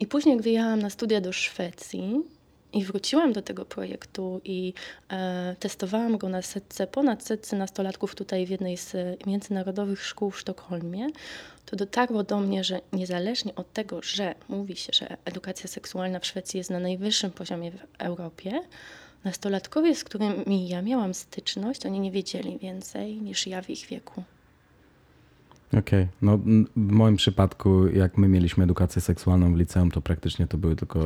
I 0.00 0.06
później, 0.06 0.36
gdy 0.36 0.50
jechałam 0.50 0.82
na 0.82 0.90
studia 0.90 1.20
do 1.20 1.32
Szwecji, 1.32 2.22
i 2.72 2.84
wróciłam 2.84 3.32
do 3.32 3.42
tego 3.42 3.64
projektu 3.64 4.40
i 4.44 4.72
e, 5.10 5.56
testowałam 5.60 6.18
go 6.18 6.28
na 6.28 6.42
setce, 6.42 6.86
ponad 6.86 7.24
setce 7.24 7.56
nastolatków 7.56 8.14
tutaj 8.14 8.46
w 8.46 8.50
jednej 8.50 8.76
z 8.76 8.96
międzynarodowych 9.26 10.04
szkół 10.04 10.30
w 10.30 10.40
Sztokholmie. 10.40 11.06
To 11.66 11.76
dotarło 11.76 12.22
do 12.22 12.40
mnie, 12.40 12.64
że 12.64 12.80
niezależnie 12.92 13.54
od 13.54 13.72
tego, 13.72 14.02
że 14.02 14.34
mówi 14.48 14.76
się, 14.76 14.92
że 14.92 15.16
edukacja 15.24 15.68
seksualna 15.68 16.18
w 16.18 16.26
Szwecji 16.26 16.58
jest 16.58 16.70
na 16.70 16.80
najwyższym 16.80 17.30
poziomie 17.30 17.70
w 17.70 17.86
Europie, 17.98 18.60
nastolatkowie, 19.24 19.94
z 19.94 20.04
którymi 20.04 20.68
ja 20.68 20.82
miałam 20.82 21.14
styczność, 21.14 21.86
oni 21.86 22.00
nie 22.00 22.10
wiedzieli 22.10 22.58
więcej 22.58 23.16
niż 23.16 23.46
ja 23.46 23.62
w 23.62 23.70
ich 23.70 23.86
wieku. 23.86 24.24
Okej, 25.68 25.80
okay. 25.80 26.08
no 26.22 26.38
w 26.76 26.92
moim 26.92 27.16
przypadku, 27.16 27.86
jak 27.86 28.18
my 28.18 28.28
mieliśmy 28.28 28.64
edukację 28.64 29.02
seksualną 29.02 29.54
w 29.54 29.58
liceum, 29.58 29.90
to 29.90 30.00
praktycznie 30.00 30.46
to 30.46 30.58
były 30.58 30.76
tylko 30.76 31.00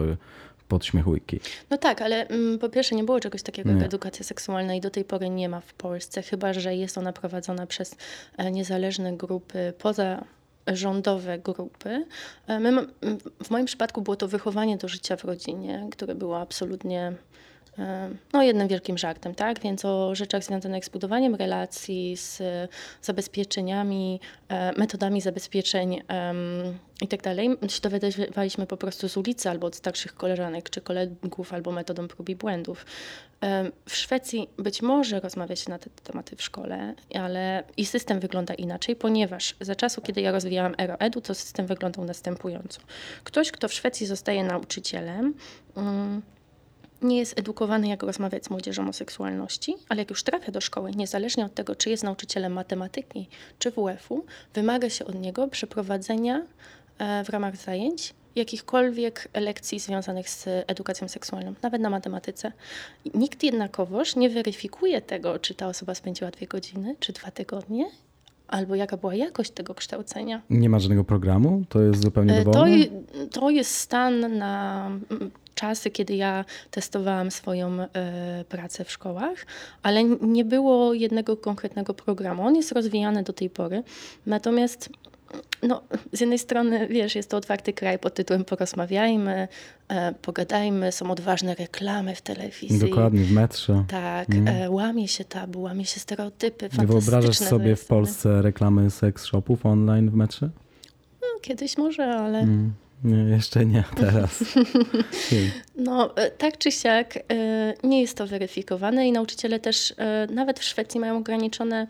podśmiechujki. 0.75 1.41
No 1.71 1.79
tak, 1.79 2.03
ale 2.03 2.29
mm, 2.29 2.59
po 2.59 2.69
pierwsze 2.69 2.95
nie 2.95 3.05
było 3.05 3.21
czegoś 3.21 3.43
takiego 3.43 3.71
nie. 3.71 3.77
jak 3.77 3.87
edukacja 3.87 4.25
seksualna 4.25 4.75
i 4.75 4.81
do 4.81 4.91
tej 4.91 5.05
pory 5.05 5.31
nie 5.31 5.49
ma 5.49 5.61
w 5.61 5.75
Polsce, 5.75 6.23
chyba 6.23 6.53
że 6.53 6.75
jest 6.75 6.99
ona 6.99 7.13
prowadzona 7.13 7.67
przez 7.67 7.97
e, 8.37 8.51
niezależne 8.51 9.17
grupy 9.17 9.73
poza 9.79 10.25
rządowe 10.67 11.39
grupy. 11.39 12.07
E, 12.47 12.61
my, 12.61 12.87
w 13.45 13.51
moim 13.51 13.67
przypadku 13.67 14.03
było 14.03 14.17
to 14.17 14.29
wychowanie 14.29 14.77
do 14.77 14.89
życia 14.89 15.17
w 15.17 15.25
rodzinie, 15.25 15.89
które 15.93 16.15
było 16.15 16.41
absolutnie 16.41 17.13
no, 18.33 18.43
jednym 18.43 18.69
wielkim 18.69 18.99
żartem, 18.99 19.35
tak? 19.35 19.61
Więc 19.61 19.85
o 19.85 20.15
rzeczach 20.15 20.45
związanych 20.45 20.85
z 20.85 20.89
budowaniem 20.89 21.35
relacji, 21.35 22.17
z 22.17 22.43
zabezpieczeniami, 23.03 24.21
e, 24.49 24.73
metodami 24.73 25.21
zabezpieczeń 25.21 26.03
i 27.03 27.09
tak 27.09 27.23
dalej, 27.23 27.49
się 27.69 27.81
dowiadywaliśmy 27.81 28.67
po 28.67 28.77
prostu 28.77 29.09
z 29.09 29.17
ulicy 29.17 29.51
albo 29.51 29.67
od 29.67 29.77
starszych 29.77 30.15
koleżanek 30.15 30.71
czy 30.71 30.81
kolegów, 30.81 31.53
albo 31.53 31.73
metodą 31.73 32.09
prób 32.09 32.29
i 32.29 32.37
błędów. 32.37 32.87
W 33.89 33.97
Szwecji 33.97 34.49
być 34.59 34.83
może 34.83 35.21
rozmawia 35.21 35.57
się 35.57 35.71
na 35.71 35.79
te 35.79 35.91
tematy 35.91 36.37
w 36.37 36.43
szkole, 36.43 36.95
ale 37.15 37.65
i 37.77 37.87
system 37.87 38.21
wygląda 38.21 38.55
inaczej, 38.55 38.97
ponieważ 38.97 39.55
za 39.61 39.75
czasu, 39.75 40.01
kiedy 40.01 40.21
ja 40.21 40.33
rozwijałam 40.33 40.75
EroEdu, 40.79 41.21
to 41.21 41.35
system 41.35 41.67
wyglądał 41.67 42.05
następująco. 42.05 42.81
Ktoś, 43.25 43.51
kto 43.51 43.69
w 43.69 43.73
Szwecji 43.73 44.07
zostaje 44.07 44.45
nauczycielem, 44.45 45.35
mm, 45.77 46.23
nie 47.05 47.19
jest 47.19 47.39
edukowany, 47.39 47.89
jak 47.89 48.03
rozmawiać 48.03 48.45
z 48.45 48.51
młodzieżą 48.51 48.89
o 48.89 48.93
seksualności, 48.93 49.77
ale 49.89 50.01
jak 50.01 50.11
już 50.11 50.23
trafia 50.23 50.53
do 50.53 50.61
szkoły, 50.61 50.91
niezależnie 50.91 51.45
od 51.45 51.55
tego, 51.55 51.77
czy 51.77 51.91
jest 51.91 52.05
nauczycielem 52.05 52.53
matematyki 52.53 53.29
czy 53.59 53.71
WF-u, 53.71 54.25
wymaga 54.55 54.91
się 54.91 55.05
od 55.05 55.15
niego 55.15 55.49
przeprowadzenia 55.49 56.43
e, 56.99 57.25
w 57.25 57.29
ramach 57.29 57.57
zajęć 57.57 58.15
jakichkolwiek 58.37 59.29
lekcji 59.35 59.81
związanych 59.81 60.31
z 60.31 60.49
edukacją 60.67 61.09
seksualną, 61.09 61.55
nawet 61.63 61.83
na 61.83 61.91
matematyce. 61.91 62.53
Nikt 63.15 63.43
jednakowoż 63.43 64.17
nie 64.17 64.31
weryfikuje 64.31 65.01
tego, 65.01 65.39
czy 65.39 65.55
ta 65.55 65.67
osoba 65.67 65.95
spędziła 65.95 66.31
dwie 66.31 66.47
godziny, 66.47 66.97
czy 67.01 67.13
dwa 67.13 67.31
tygodnie, 67.31 67.85
albo 68.49 68.75
jaka 68.75 68.97
była 68.97 69.15
jakość 69.15 69.51
tego 69.51 69.75
kształcenia. 69.75 70.43
Nie 70.51 70.69
ma 70.69 70.79
żadnego 70.79 71.05
programu? 71.05 71.65
To 71.69 71.81
jest 71.81 72.03
zupełnie 72.03 72.35
e, 72.35 72.45
dowolne? 72.45 72.85
To, 73.31 73.41
to 73.41 73.51
jest 73.51 73.75
stan 73.75 74.39
na 74.39 74.91
czasy, 75.55 75.91
kiedy 75.91 76.17
ja 76.17 76.45
testowałam 76.71 77.31
swoją 77.31 77.83
y, 77.83 77.87
pracę 78.49 78.85
w 78.85 78.91
szkołach, 78.91 79.47
ale 79.83 80.05
nie 80.05 80.45
było 80.45 80.95
jednego 80.95 81.37
konkretnego 81.37 81.95
programu. 81.95 82.43
On 82.43 82.57
jest 82.57 82.73
rozwijany 82.73 83.23
do 83.23 83.33
tej 83.33 83.51
pory, 83.51 83.83
natomiast 84.27 84.89
no, 85.63 85.83
z 86.13 86.21
jednej 86.21 86.39
strony, 86.39 86.89
wiesz, 86.89 87.15
jest 87.15 87.31
to 87.31 87.37
otwarty 87.37 87.73
kraj 87.73 87.99
pod 87.99 88.15
tytułem 88.15 88.45
porozmawiajmy, 88.45 89.49
e, 89.89 90.15
pogadajmy, 90.23 90.93
są 90.93 91.11
odważne 91.11 91.55
reklamy 91.55 92.15
w 92.15 92.23
telewizji. 92.23 92.79
Dokładnie, 92.79 93.21
w 93.21 93.33
metrze. 93.33 93.85
Tak, 93.89 94.31
mm. 94.31 94.49
e, 94.49 94.71
łamie 94.71 95.09
się 95.09 95.25
tabu, 95.25 95.63
łamie 95.63 95.85
się 95.85 96.01
stereotypy, 96.01 96.69
Nie 96.79 96.87
wyobrażasz 96.87 97.39
sobie 97.39 97.77
w 97.77 97.87
Polsce 97.87 98.43
reklamy 98.43 98.91
seks 98.91 99.25
shopów 99.25 99.67
online 99.67 100.11
w 100.11 100.15
metrze? 100.15 100.51
No, 101.23 101.41
kiedyś 101.43 101.79
może, 101.79 102.05
ale... 102.05 102.39
Mm. 102.39 102.73
Nie, 103.05 103.17
jeszcze 103.17 103.67
nie 103.67 103.85
teraz. 103.97 104.45
no, 105.77 106.17
e, 106.17 106.31
tak 106.31 106.59
czy 106.59 106.73
siak 106.73 107.17
e, 107.17 107.23
nie 107.83 108.01
jest 108.01 108.17
to 108.17 108.27
weryfikowane 108.27 109.09
i 109.09 109.13
nauczyciele 109.13 109.61
też 109.61 109.95
e, 109.97 110.27
nawet 110.31 110.61
w 110.61 110.65
Szwecji 110.65 111.01
mają 111.01 111.17
ograniczone 111.17 111.87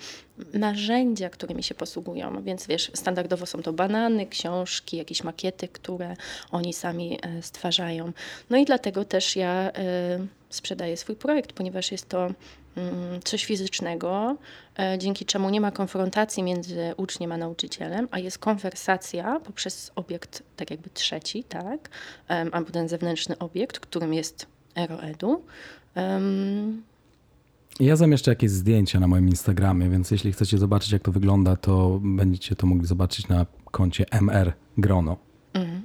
narzędzia, 0.55 1.31
którymi 1.31 1.63
się 1.63 1.75
posługują. 1.75 2.43
Więc 2.43 2.67
wiesz, 2.67 2.91
standardowo 2.95 3.47
są 3.47 3.63
to 3.63 3.73
banany, 3.73 4.27
książki, 4.27 4.97
jakieś 4.97 5.25
makiety, 5.25 5.69
które 5.69 6.17
oni 6.51 6.73
sami 6.73 7.19
stwarzają. 7.41 8.13
No 8.51 8.57
i 8.57 8.65
dlatego 8.65 9.05
też 9.05 9.37
ja 9.37 9.71
sprzedaję 10.51 10.97
swój 10.97 11.17
projekt, 11.17 11.53
ponieważ 11.53 11.93
jest 11.93 12.09
to 12.09 12.31
coś 13.25 13.45
fizycznego, 13.45 14.37
e, 14.79 14.99
dzięki 14.99 15.25
czemu 15.25 15.51
nie 15.51 15.61
ma 15.61 15.71
konfrontacji 15.71 16.43
między 16.43 16.95
uczniem 16.97 17.33
a 17.33 17.37
nauczycielem, 17.37 18.09
a 18.11 18.19
jest 18.19 18.39
konwersacja 18.39 19.41
poprzez 19.41 19.93
obiekt 19.95 20.43
tak 20.57 20.71
jakby 20.71 20.91
trzeci, 20.91 21.45
tak, 21.45 21.91
albo 22.53 22.71
ten 22.71 22.89
zewnętrzny 22.89 23.39
obiekt, 23.39 23.81
którym 23.81 24.15
jest 24.15 24.47
EroEdu. 24.75 25.43
Ja 27.81 27.97
zamieszczę 27.97 28.31
jakieś 28.31 28.51
zdjęcia 28.51 29.01
na 29.01 29.07
moim 29.07 29.29
Instagramie, 29.29 29.91
więc 29.91 30.11
jeśli 30.11 30.33
chcecie 30.33 30.59
zobaczyć, 30.59 30.93
jak 30.93 31.03
to 31.03 31.13
wygląda, 31.13 31.57
to 31.57 32.01
będziecie 32.03 32.57
to 32.57 32.67
mogli 32.67 32.87
zobaczyć 32.87 33.29
na 33.29 33.47
koncie 33.71 34.05
MR 34.11 34.53
Grono. 34.79 35.17
Mm, 35.55 35.83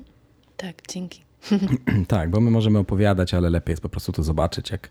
tak, 0.58 0.76
dzięki. 0.88 1.29
tak, 2.08 2.30
bo 2.30 2.40
my 2.40 2.52
możemy 2.52 2.80
opowiadać, 2.80 3.34
ale 3.34 3.50
lepiej 3.50 3.72
jest 3.72 3.82
po 3.82 3.90
prostu 3.90 4.12
to 4.12 4.24
zobaczyć, 4.24 4.72
jak, 4.72 4.90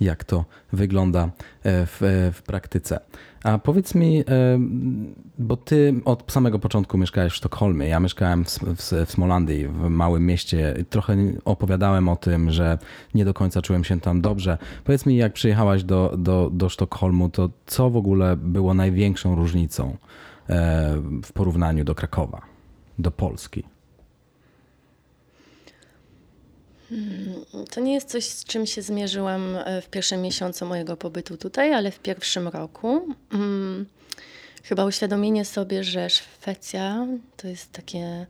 jak 0.00 0.24
to 0.24 0.44
wygląda 0.72 1.22
e, 1.22 1.30
w, 1.86 2.02
e, 2.02 2.32
w 2.32 2.42
praktyce. 2.42 3.00
A 3.42 3.58
powiedz 3.58 3.94
mi, 3.94 4.20
e, 4.20 4.24
bo 5.38 5.56
ty 5.56 5.94
od 6.04 6.32
samego 6.32 6.58
początku 6.58 6.98
mieszkałeś 6.98 7.32
w 7.32 7.36
Sztokholmie, 7.36 7.88
ja 7.88 8.00
mieszkałem 8.00 8.44
w, 8.44 8.48
w, 8.48 8.92
w 9.06 9.10
Smolandii, 9.10 9.68
w 9.68 9.88
małym 9.88 10.26
mieście. 10.26 10.84
Trochę 10.90 11.16
opowiadałem 11.44 12.08
o 12.08 12.16
tym, 12.16 12.50
że 12.50 12.78
nie 13.14 13.24
do 13.24 13.34
końca 13.34 13.62
czułem 13.62 13.84
się 13.84 14.00
tam 14.00 14.20
dobrze. 14.20 14.58
Powiedz 14.84 15.06
mi, 15.06 15.16
jak 15.16 15.32
przyjechałaś 15.32 15.84
do, 15.84 16.14
do, 16.18 16.50
do 16.52 16.68
Sztokholmu, 16.68 17.28
to 17.28 17.50
co 17.66 17.90
w 17.90 17.96
ogóle 17.96 18.36
było 18.36 18.74
największą 18.74 19.34
różnicą 19.34 19.96
w 21.22 21.32
porównaniu 21.34 21.84
do 21.84 21.94
Krakowa, 21.94 22.42
do 22.98 23.10
Polski? 23.10 23.62
Hmm, 23.62 23.76
to 27.70 27.80
nie 27.80 27.94
jest 27.94 28.08
coś, 28.08 28.24
z 28.24 28.44
czym 28.44 28.66
się 28.66 28.82
zmierzyłam 28.82 29.56
e, 29.56 29.82
w 29.82 29.88
pierwszym 29.88 30.22
miesiącu 30.22 30.66
mojego 30.66 30.96
pobytu 30.96 31.36
tutaj, 31.36 31.74
ale 31.74 31.90
w 31.90 31.98
pierwszym 31.98 32.48
roku. 32.48 33.14
Hmm, 33.30 33.86
chyba 34.62 34.84
uświadomienie 34.84 35.44
sobie, 35.44 35.84
że 35.84 36.10
Szwecja 36.10 37.06
to 37.36 37.48
jest 37.48 37.72
takie 37.72 38.26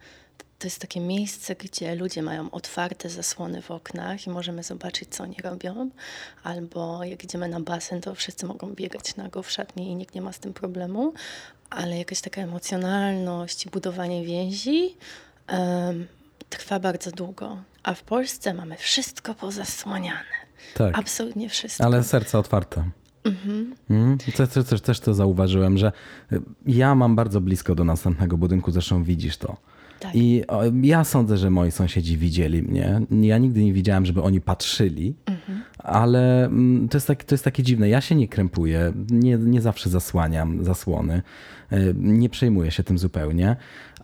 to 0.59 0.67
jest 0.67 0.81
takie 0.81 1.01
miejsce, 1.01 1.55
gdzie 1.55 1.95
ludzie 1.95 2.23
mają 2.23 2.51
otwarte 2.51 3.09
zasłony 3.09 3.63
w 3.63 3.71
oknach 3.71 4.27
i 4.27 4.31
możemy 4.31 4.63
zobaczyć, 4.63 5.09
co 5.15 5.23
oni 5.23 5.37
robią. 5.45 5.91
Albo 6.43 7.05
jak 7.05 7.25
idziemy 7.25 7.49
na 7.49 7.61
basen, 7.61 8.01
to 8.01 8.15
wszyscy 8.15 8.47
mogą 8.47 8.75
biegać 8.75 9.17
nago 9.17 9.43
w 9.43 9.51
szatni 9.51 9.91
i 9.91 9.95
nikt 9.95 10.15
nie 10.15 10.23
ma 10.23 10.33
z 10.33 10.39
tym 10.39 10.53
problemu. 10.53 11.13
Ale 11.71 11.99
jakaś 11.99 12.21
taka 12.21 12.43
emocjonalność, 12.43 13.69
budowanie 13.69 14.25
więzi 14.25 14.97
trwa 16.57 16.81
bardzo 16.81 17.11
długo. 17.11 17.57
A 17.83 17.95
w 17.95 18.03
Polsce 18.03 18.55
mamy 18.55 18.77
wszystko 18.77 19.35
pozasłaniane. 19.35 20.37
Tak. 20.75 20.99
Absolutnie 20.99 21.49
wszystko. 21.49 21.85
Ale 21.85 22.05
serce 22.05 22.39
otwarte. 22.39 22.85
Mhm. 23.25 23.75
Mm, 23.91 24.19
też, 24.19 24.67
też, 24.69 24.81
też 24.81 25.01
to 25.01 25.15
zauważyłem, 25.15 25.79
że 25.79 25.93
y, 26.33 26.41
ja 26.67 26.95
mam 26.95 27.17
bardzo 27.17 27.41
blisko 27.41 27.75
do 27.75 27.85
następnego 27.85 28.39
budynku, 28.39 28.71
zresztą 28.71 29.05
widzisz 29.05 29.37
to. 29.37 29.57
Tak. 30.01 30.15
I 30.15 30.43
ja 30.83 31.05
sądzę, 31.05 31.37
że 31.37 31.51
moi 31.51 31.71
sąsiedzi 31.71 32.17
widzieli 32.17 32.63
mnie. 32.63 33.01
Ja 33.11 33.39
nigdy 33.39 33.65
nie 33.65 33.73
widziałem, 33.73 34.07
żeby 34.07 34.23
oni 34.23 34.41
patrzyli, 34.41 35.15
mhm. 35.27 35.63
ale 35.79 36.45
mm, 36.45 36.89
to 36.89 36.97
jest, 36.97 37.07
tak, 37.07 37.25
to 37.25 37.35
jest 37.35 37.45
takie 37.45 37.63
dziwne. 37.63 37.89
Ja 37.89 38.01
się 38.01 38.15
nie 38.15 38.29
krępuję, 38.29 38.93
nie, 39.11 39.37
nie 39.37 39.61
zawsze 39.61 39.91
zasłaniam 39.91 40.65
zasłony, 40.65 41.23
y, 41.73 41.95
nie 41.97 42.29
przejmuję 42.29 42.71
się 42.71 42.83
tym 42.83 42.99
zupełnie, 42.99 43.57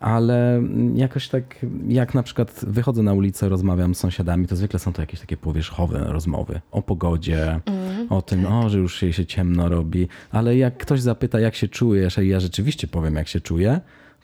ale 0.02 0.62
jakoś 0.94 1.28
tak, 1.28 1.66
jak 1.88 2.14
na 2.14 2.22
przykład 2.22 2.60
wychodzę 2.66 3.02
na 3.02 3.12
ulicę, 3.12 3.48
rozmawiam 3.48 3.94
z 3.94 3.98
sąsiadami, 3.98 4.46
to 4.46 4.56
zwykle 4.56 4.78
są 4.78 4.92
to 4.92 5.02
jakieś 5.02 5.20
takie 5.20 5.36
powierzchowe 5.36 5.98
rozmowy 5.98 6.60
o 6.70 6.82
pogodzie, 6.82 7.60
mm, 7.66 8.06
o 8.12 8.22
tym, 8.22 8.42
tak. 8.42 8.52
o, 8.52 8.68
że 8.68 8.78
już 8.78 9.00
się, 9.00 9.12
się 9.12 9.26
ciemno 9.26 9.68
robi, 9.68 10.08
ale 10.30 10.56
jak 10.56 10.76
ktoś 10.76 11.00
zapyta, 11.00 11.40
jak 11.40 11.54
się 11.54 11.68
czujesz, 11.68 12.18
a 12.18 12.22
ja 12.22 12.40
rzeczywiście 12.40 12.86
powiem, 12.86 13.14
jak 13.14 13.28
się 13.28 13.40
czuję, 13.40 13.80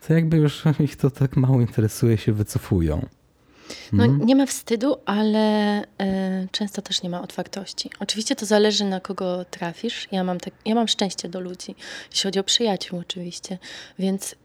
to 0.07 0.13
jakby 0.13 0.37
już 0.37 0.63
ich 0.79 0.95
to 0.95 1.11
tak 1.11 1.37
mało 1.37 1.61
interesuje, 1.61 2.17
się 2.17 2.33
wycofują. 2.33 3.05
No, 3.93 4.03
mhm. 4.03 4.25
nie 4.25 4.35
ma 4.35 4.45
wstydu, 4.45 4.95
ale 5.05 5.81
y, 5.83 5.85
często 6.51 6.81
też 6.81 7.03
nie 7.03 7.09
ma 7.09 7.21
otwartości. 7.21 7.89
Oczywiście 7.99 8.35
to 8.35 8.45
zależy, 8.45 8.85
na 8.85 8.99
kogo 8.99 9.45
trafisz. 9.45 10.07
Ja 10.11 10.23
mam, 10.23 10.39
tak, 10.39 10.53
ja 10.65 10.75
mam 10.75 10.87
szczęście 10.87 11.29
do 11.29 11.39
ludzi, 11.39 11.75
jeśli 12.11 12.27
chodzi 12.27 12.39
o 12.39 12.43
przyjaciół, 12.43 12.99
oczywiście. 12.99 13.57
Więc 13.99 14.35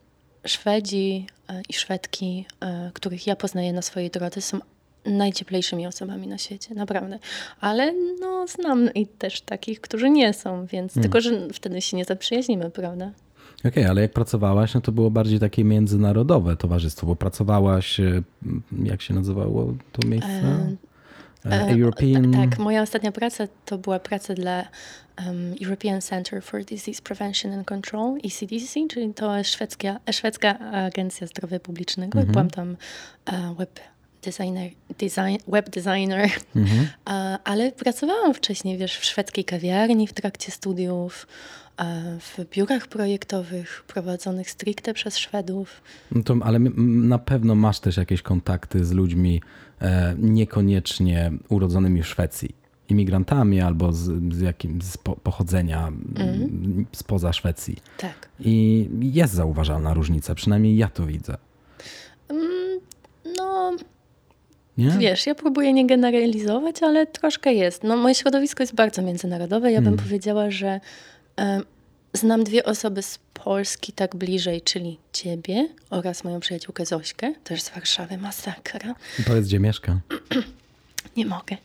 Szwedzi 0.46 1.26
e, 1.48 1.62
i 1.68 1.72
Szwedki, 1.72 2.46
e, 2.60 2.90
których 2.94 3.26
ja 3.26 3.36
poznaję 3.36 3.72
na 3.72 3.82
swojej 3.82 4.10
drodze, 4.10 4.40
są 4.40 4.58
najcieplejszymi 5.06 5.86
osobami 5.86 6.26
na 6.26 6.38
świecie, 6.38 6.74
naprawdę. 6.74 7.18
Ale 7.60 7.92
no, 8.20 8.46
znam 8.46 8.94
i 8.94 9.06
też 9.06 9.40
takich, 9.40 9.80
którzy 9.80 10.10
nie 10.10 10.32
są, 10.32 10.66
więc 10.66 10.92
hmm. 10.94 11.02
tylko, 11.02 11.20
że 11.20 11.48
wtedy 11.52 11.80
się 11.80 11.96
nie 11.96 12.04
zaprzyjaźnimy, 12.04 12.70
prawda? 12.70 13.10
Okej, 13.58 13.70
okay, 13.72 13.88
ale 13.90 14.02
jak 14.02 14.12
pracowałaś, 14.12 14.74
no 14.74 14.80
to 14.80 14.92
było 14.92 15.10
bardziej 15.10 15.38
takie 15.38 15.64
międzynarodowe 15.64 16.56
towarzystwo, 16.56 17.06
bo 17.06 17.16
pracowałaś, 17.16 18.00
e, 18.00 18.22
jak 18.82 19.02
się 19.02 19.14
nazywało 19.14 19.74
to 19.92 20.08
miejsce? 20.08 20.76
E 21.44 21.70
European... 21.70 22.32
Tak, 22.32 22.58
moja 22.58 22.82
ostatnia 22.82 23.12
praca 23.12 23.44
to 23.64 23.78
była 23.78 23.98
praca 23.98 24.34
dla 24.34 24.64
um, 25.18 25.54
European 25.61 26.00
Center 26.00 26.42
for 26.42 26.64
Disease 26.64 27.02
Prevention 27.02 27.52
and 27.52 27.66
Control, 27.66 28.18
ECDC, 28.25 28.88
czyli 28.88 29.14
to 29.14 29.44
szwedzka, 29.44 30.00
szwedzka 30.12 30.59
agencja 30.59 31.26
zdrowia 31.26 31.61
publicznego. 31.61 32.18
Mhm. 32.18 32.33
Byłam 32.33 32.50
tam 32.50 32.76
uh, 33.33 33.56
web 33.59 33.80
designer, 34.23 34.71
design, 34.99 35.37
web 35.49 35.71
designer, 35.71 36.30
mhm. 36.56 36.80
uh, 36.80 37.40
ale 37.50 37.73
pracowałam 37.73 38.35
wcześniej, 38.35 38.78
wiesz, 38.78 38.99
w 38.99 39.04
szwedzkiej 39.04 39.44
kawiarni 39.44 40.06
w 40.06 40.12
trakcie 40.12 40.52
studiów, 40.52 41.26
uh, 41.78 41.85
w 42.21 42.50
biurach 42.50 42.88
projektowych 42.88 43.85
prowadzonych 43.87 44.50
stricte 44.50 44.94
przez 44.94 45.18
Szwedów. 45.18 45.83
No 46.12 46.23
to, 46.23 46.37
ale 46.42 46.59
na 46.59 47.18
pewno 47.18 47.54
masz 47.54 47.80
też 47.80 47.97
jakieś 47.97 48.23
kontakty 48.23 48.85
z 48.85 48.92
ludźmi 48.92 49.42
e, 49.80 50.14
niekoniecznie 50.18 51.33
urodzonymi 51.49 52.02
w 52.02 52.06
Szwecji 52.06 52.63
imigrantami 52.88 53.60
albo 53.60 53.92
z, 53.92 54.34
z 54.34 54.40
jakim 54.40 54.82
z 54.82 54.98
pochodzenia 54.98 55.88
mm. 56.16 56.86
spoza 56.92 57.32
Szwecji. 57.32 57.76
Tak. 57.98 58.28
I 58.40 58.88
jest 59.00 59.34
zauważalna 59.34 59.94
różnica, 59.94 60.34
przynajmniej 60.34 60.76
ja 60.76 60.88
to 60.88 61.06
widzę. 61.06 61.36
Mm, 62.28 62.80
no, 63.36 63.72
nie? 64.78 64.90
Wiesz, 64.90 65.26
ja 65.26 65.34
próbuję 65.34 65.72
nie 65.72 65.86
generalizować, 65.86 66.82
ale 66.82 67.06
troszkę 67.06 67.54
jest. 67.54 67.84
No, 67.84 67.96
moje 67.96 68.14
środowisko 68.14 68.62
jest 68.62 68.74
bardzo 68.74 69.02
międzynarodowe. 69.02 69.72
Ja 69.72 69.80
bym 69.82 69.92
mm. 69.94 70.04
powiedziała, 70.04 70.50
że 70.50 70.80
znam 72.12 72.44
dwie 72.44 72.64
osoby 72.64 73.02
z 73.02 73.18
Polski 73.34 73.92
tak 73.92 74.16
bliżej, 74.16 74.62
czyli 74.62 74.98
ciebie 75.12 75.68
oraz 75.90 76.24
moją 76.24 76.40
przyjaciółkę 76.40 76.86
Zośkę, 76.86 77.34
też 77.44 77.62
z 77.62 77.70
Warszawy, 77.70 78.18
masakra. 78.18 78.94
Powiedz, 79.26 79.46
gdzie 79.46 79.60
mieszka. 79.60 80.00
Nie 81.16 81.26
mogę. 81.26 81.56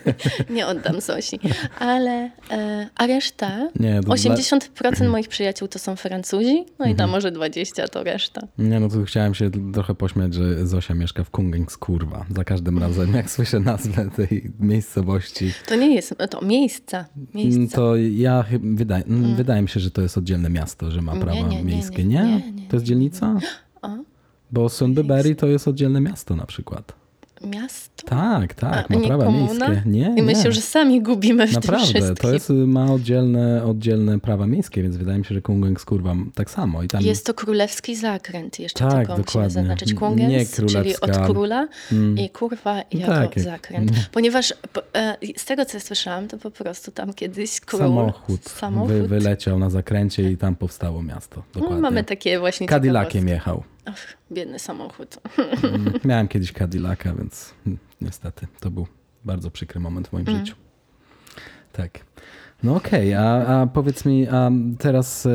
nie 0.56 0.66
oddam 0.66 1.00
Zosi. 1.00 1.38
Ale, 1.78 2.30
e, 2.50 2.88
a 2.94 3.06
reszta, 3.06 3.68
Nie, 3.80 4.00
to 4.02 4.08
80% 4.08 5.08
moich 5.08 5.28
przyjaciół 5.28 5.68
to 5.68 5.78
są 5.78 5.96
Francuzi, 5.96 6.64
no 6.78 6.86
i 6.86 6.94
tam 6.94 7.10
może 7.10 7.32
20 7.32 7.88
to 7.88 8.04
reszta. 8.04 8.40
Nie, 8.58 8.80
no 8.80 8.88
to 8.88 9.04
chciałem 9.04 9.34
się 9.34 9.50
trochę 9.72 9.94
pośmiać, 9.94 10.34
że 10.34 10.66
Zosia 10.66 10.94
mieszka 10.94 11.24
w 11.24 11.30
Kungens, 11.30 11.76
kurwa. 11.76 12.26
Za 12.36 12.44
każdym 12.44 12.78
razem, 12.78 13.14
jak 13.14 13.30
słyszę 13.30 13.60
nazwę 13.60 14.10
tej 14.16 14.52
miejscowości, 14.60 15.52
To 15.68 15.76
nie 15.76 15.94
jest, 15.94 16.14
to 16.30 16.44
miejsca. 16.44 17.04
miejsca. 17.34 17.76
to 17.76 17.96
ja 17.96 18.44
wydaje, 18.60 19.04
wydaje 19.36 19.62
mi 19.62 19.68
się, 19.68 19.80
że 19.80 19.90
to 19.90 20.02
jest 20.02 20.18
oddzielne 20.18 20.50
miasto, 20.50 20.90
że 20.90 21.02
ma 21.02 21.12
Mm. 21.14 21.24
Prawa 21.24 21.48
nie, 21.48 21.56
nie, 21.56 21.64
miejskie. 21.64 22.04
nie, 22.04 22.24
Nie? 22.24 22.68
To 22.68 22.76
jest 22.76 22.86
dzielnica? 22.86 23.34
Bo 24.52 24.68
Sundbyberry 24.68 25.34
to 25.34 25.46
jest 25.46 25.68
oddzielne 25.68 26.00
miasto 26.00 26.36
na 26.36 26.46
przykład. 26.46 27.03
Miasto? 27.46 28.06
Tak, 28.06 28.54
tak, 28.54 28.90
ma 28.90 29.00
prawa 29.00 29.24
komuna? 29.24 29.68
miejskie. 29.68 29.90
Nie, 29.90 30.14
I 30.16 30.22
myślę, 30.22 30.52
że 30.52 30.60
sami 30.60 31.02
gubimy 31.02 31.46
w 31.46 31.50
tym 31.50 31.54
Naprawdę, 31.54 31.86
wszystkim. 31.86 32.16
to 32.16 32.32
jest, 32.32 32.50
ma 32.50 32.92
oddzielne, 32.92 33.64
oddzielne 33.64 34.20
prawa 34.20 34.46
miejskie, 34.46 34.82
więc 34.82 34.96
wydaje 34.96 35.18
mi 35.18 35.24
się, 35.24 35.34
że 35.34 35.42
Kungens, 35.42 35.84
kurwa, 35.84 36.14
tak 36.34 36.50
samo. 36.50 36.82
I 36.82 36.88
tam 36.88 37.02
Jest 37.02 37.26
to 37.26 37.34
królewski 37.34 37.96
zakręt, 37.96 38.58
jeszcze 38.58 38.78
Tak, 38.84 38.92
tylko 38.94 39.12
musimy 39.12 39.24
dokładnie. 39.26 39.50
zaznaczyć. 39.50 39.90
N- 39.90 39.96
Kungens, 39.96 40.56
czyli 40.68 41.00
od 41.00 41.18
króla 41.26 41.68
i 42.16 42.30
kurwa 42.30 42.76
jako 42.92 43.06
tak, 43.12 43.36
jak- 43.36 43.44
zakręt. 43.44 43.90
Ponieważ 44.12 44.54
po- 44.72 44.82
e, 44.94 45.16
z 45.36 45.44
tego, 45.44 45.64
co 45.64 45.76
ja 45.76 45.80
słyszałam, 45.80 46.28
to 46.28 46.38
po 46.38 46.50
prostu 46.50 46.90
tam 46.90 47.12
kiedyś 47.12 47.60
król... 47.60 47.80
samochód, 47.80 48.44
samochód 48.48 48.88
Wy, 48.92 49.08
wyleciał 49.08 49.58
na 49.58 49.70
zakręcie 49.70 50.30
i 50.30 50.36
tam 50.36 50.56
powstało 50.56 51.02
miasto. 51.02 51.36
no, 51.54 51.60
Dokładnie. 51.60 51.82
mamy 51.82 52.04
takie 52.04 52.38
właśnie 52.38 52.68
Cadillaciem 52.68 53.28
jechał. 53.28 53.62
Ach, 53.84 54.16
biedny 54.32 54.58
samochód. 54.58 55.18
Mm, 55.62 55.92
Miałem 56.04 56.28
kiedyś 56.28 56.52
Cadillaca, 56.52 57.14
więc 57.14 57.54
mm, 57.66 57.78
niestety 58.00 58.46
to 58.60 58.70
był 58.70 58.86
bardzo 59.24 59.50
przykry 59.50 59.80
moment 59.80 60.08
w 60.08 60.12
moim 60.12 60.28
Mm. 60.28 60.40
życiu. 60.40 60.56
Tak. 61.72 61.98
No 62.62 62.76
okej, 62.76 63.14
a, 63.14 63.22
a 63.46 63.66
powiedz 63.66 64.04
mi, 64.04 64.28
a 64.28 64.50
teraz 64.78 65.28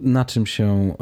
na 0.00 0.24
czym 0.24 0.46
się. 0.46 0.94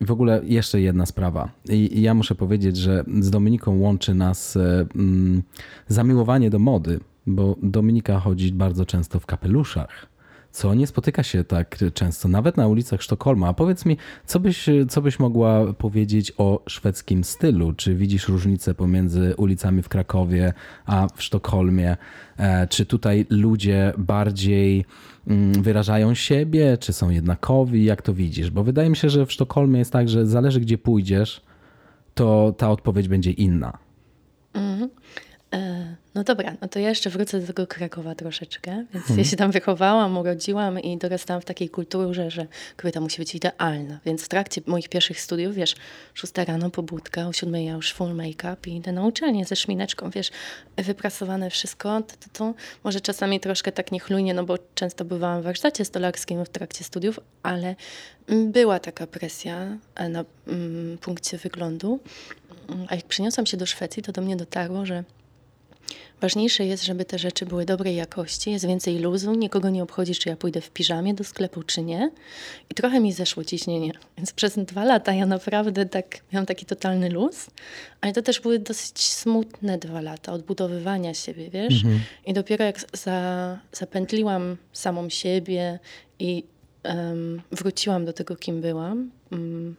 W 0.00 0.10
ogóle 0.10 0.40
jeszcze 0.44 0.80
jedna 0.80 1.06
sprawa. 1.06 1.48
I, 1.68 1.98
I 1.98 2.02
ja 2.02 2.14
muszę 2.14 2.34
powiedzieć, 2.34 2.76
że 2.76 3.04
z 3.20 3.30
Dominiką 3.30 3.78
łączy 3.78 4.14
nas 4.14 4.56
e, 4.56 4.86
mm, 4.94 5.42
zamiłowanie 5.88 6.50
do 6.50 6.58
mody, 6.58 7.00
bo 7.26 7.56
Dominika 7.62 8.20
chodzi 8.20 8.52
bardzo 8.52 8.86
często 8.86 9.20
w 9.20 9.26
kapeluszach 9.26 10.06
co 10.56 10.74
nie 10.74 10.86
spotyka 10.86 11.22
się 11.22 11.44
tak 11.44 11.78
często, 11.94 12.28
nawet 12.28 12.56
na 12.56 12.68
ulicach 12.68 13.02
Sztokholma. 13.02 13.48
A 13.48 13.52
powiedz 13.52 13.84
mi, 13.86 13.96
co 14.26 14.40
byś, 14.40 14.66
co 14.88 15.02
byś 15.02 15.18
mogła 15.18 15.72
powiedzieć 15.72 16.32
o 16.38 16.62
szwedzkim 16.68 17.24
stylu? 17.24 17.72
Czy 17.72 17.94
widzisz 17.94 18.28
różnicę 18.28 18.74
pomiędzy 18.74 19.34
ulicami 19.36 19.82
w 19.82 19.88
Krakowie 19.88 20.52
a 20.86 21.08
w 21.14 21.22
Sztokholmie? 21.22 21.96
E, 22.36 22.66
Czy 22.66 22.86
tutaj 22.86 23.26
ludzie 23.30 23.92
bardziej 23.98 24.84
mm, 25.26 25.62
wyrażają 25.62 26.14
siebie, 26.14 26.78
czy 26.78 26.92
są 26.92 27.10
jednakowi? 27.10 27.84
Jak 27.84 28.02
to 28.02 28.14
widzisz? 28.14 28.50
Bo 28.50 28.64
wydaje 28.64 28.90
mi 28.90 28.96
się, 28.96 29.10
że 29.10 29.26
w 29.26 29.32
Sztokholmie 29.32 29.78
jest 29.78 29.92
tak, 29.92 30.08
że 30.08 30.26
zależy 30.26 30.60
gdzie 30.60 30.78
pójdziesz, 30.78 31.40
to 32.14 32.54
ta 32.58 32.70
odpowiedź 32.70 33.08
będzie 33.08 33.30
inna. 33.30 33.78
E, 34.54 34.88
No 36.14 36.24
dobra, 36.24 36.56
no 36.60 36.68
to 36.68 36.78
ja 36.78 36.88
jeszcze 36.88 37.10
wrócę 37.10 37.40
do 37.40 37.46
tego 37.46 37.66
Krakowa 37.66 38.14
troszeczkę. 38.14 38.84
Więc 38.94 39.18
ja 39.18 39.24
się 39.24 39.36
tam 39.36 39.50
wychowałam, 39.50 40.18
urodziłam 40.18 40.80
i 40.80 40.98
dorastałam 40.98 41.40
w 41.40 41.44
takiej 41.44 41.68
kulturze, 41.68 42.30
że 42.30 42.46
kobieta 42.76 43.00
musi 43.00 43.18
być 43.18 43.34
idealna. 43.34 44.00
Więc 44.04 44.22
w 44.22 44.28
trakcie 44.28 44.60
moich 44.66 44.88
pierwszych 44.88 45.20
studiów, 45.20 45.54
wiesz, 45.54 45.74
szósta 46.14 46.44
rano 46.44 46.70
pobudka, 46.70 47.26
o 47.26 47.32
siódmej 47.32 47.66
ja 47.66 47.72
już 47.72 47.92
full 47.92 48.14
make-up 48.14 48.70
i 48.70 48.76
idę 48.76 48.92
na 48.92 49.06
uczelnię 49.06 49.44
ze 49.44 49.56
szmineczką, 49.56 50.10
wiesz, 50.10 50.30
wyprasowane 50.76 51.50
wszystko. 51.50 52.02
To, 52.02 52.14
to, 52.16 52.28
to. 52.32 52.54
Może 52.84 53.00
czasami 53.00 53.40
troszkę 53.40 53.72
tak 53.72 53.92
niechlujnie, 53.92 54.34
no 54.34 54.44
bo 54.44 54.58
często 54.74 55.04
bywałam 55.04 55.40
w 55.40 55.44
warsztacie 55.44 55.84
stolarskim 55.84 56.44
w 56.44 56.48
trakcie 56.48 56.84
studiów, 56.84 57.20
ale 57.42 57.76
mm, 58.28 58.52
była 58.52 58.78
taka 58.78 59.06
presja 59.06 59.76
e, 59.94 60.08
na 60.08 60.24
mm, 60.46 60.98
punkcie 60.98 61.38
wyglądu. 61.38 62.00
Mm, 62.68 62.86
A 62.88 62.94
jak 62.94 63.04
przeniosłam 63.04 63.46
się 63.46 63.56
do 63.56 63.66
Szwecji, 63.66 64.02
to 64.02 64.12
do 64.12 64.22
mnie 64.22 64.36
dotarło, 64.36 64.86
że 64.86 65.04
Ważniejsze 66.20 66.64
jest, 66.64 66.84
żeby 66.84 67.04
te 67.04 67.18
rzeczy 67.18 67.46
były 67.46 67.64
dobrej 67.64 67.96
jakości, 67.96 68.50
jest 68.50 68.66
więcej 68.66 68.98
luzu, 68.98 69.34
nikogo 69.34 69.70
nie 69.70 69.82
obchodzi, 69.82 70.14
czy 70.14 70.28
ja 70.28 70.36
pójdę 70.36 70.60
w 70.60 70.70
piżamie 70.70 71.14
do 71.14 71.24
sklepu, 71.24 71.62
czy 71.62 71.82
nie. 71.82 72.10
I 72.70 72.74
trochę 72.74 73.00
mi 73.00 73.12
zeszło 73.12 73.44
ciśnienie. 73.44 73.92
Więc 74.16 74.32
przez 74.32 74.58
dwa 74.58 74.84
lata 74.84 75.12
ja 75.12 75.26
naprawdę 75.26 75.86
tak 75.86 76.18
miałam 76.32 76.46
taki 76.46 76.66
totalny 76.66 77.08
luz, 77.10 77.46
ale 78.00 78.12
to 78.12 78.22
też 78.22 78.40
były 78.40 78.58
dosyć 78.58 79.04
smutne 79.04 79.78
dwa 79.78 80.00
lata 80.00 80.32
odbudowywania 80.32 81.14
siebie, 81.14 81.50
wiesz? 81.50 81.82
I 82.26 82.34
dopiero 82.34 82.64
jak 82.64 82.80
za, 82.92 83.58
zapętliłam 83.72 84.56
samą 84.72 85.08
siebie 85.08 85.78
i 86.18 86.44
em, 86.82 87.42
wróciłam 87.52 88.04
do 88.04 88.12
tego, 88.12 88.36
kim 88.36 88.60
byłam, 88.60 89.10
mm, 89.32 89.76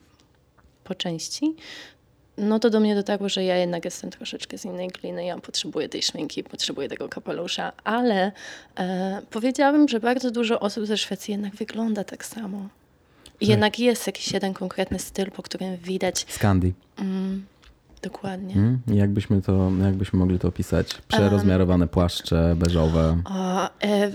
po 0.84 0.96
części, 0.96 1.56
no 2.38 2.60
to 2.60 2.69
do 2.69 2.80
mnie 2.80 2.95
dotarło, 2.95 3.30
że 3.30 3.43
ja 3.43 3.58
jednak 3.58 3.86
jestem 3.86 4.10
troszeczkę 4.10 4.58
z 4.58 4.65
innej 4.65 4.88
gliny. 4.88 5.26
Ja 5.26 5.38
potrzebuję 5.39 5.89
tej 5.89 6.02
szminki, 6.02 6.43
potrzebuję 6.43 6.89
tego 6.89 7.10
kapelusza, 7.10 7.71
ale 7.84 8.32
e, 8.80 9.21
powiedziałabym, 9.32 9.88
że 9.88 10.00
bardzo 10.00 10.32
dużo 10.32 10.60
osób 10.60 10.86
ze 10.86 10.97
Szwecji 10.97 11.32
jednak 11.32 11.56
wygląda 11.56 12.04
tak 12.04 12.26
samo. 12.26 12.67
I 13.41 13.47
jednak 13.47 13.80
jest 13.80 14.08
jakiś 14.08 14.32
jeden 14.32 14.54
konkretny 14.54 15.00
styl, 15.00 15.32
po 15.32 15.43
którym 15.43 15.78
widać 15.78 16.26
Skandi. 16.30 16.73
dokładnie. 18.02 18.56
Mm? 18.56 18.80
Jakbyśmy, 18.88 19.41
to, 19.41 19.71
jakbyśmy 19.84 20.19
mogli 20.19 20.39
to 20.39 20.47
opisać? 20.47 20.88
Przerozmiarowane 21.08 21.88
płaszcze 21.88 22.56
beżowe. 22.56 23.21
O, 23.26 23.65
e, 23.84 24.12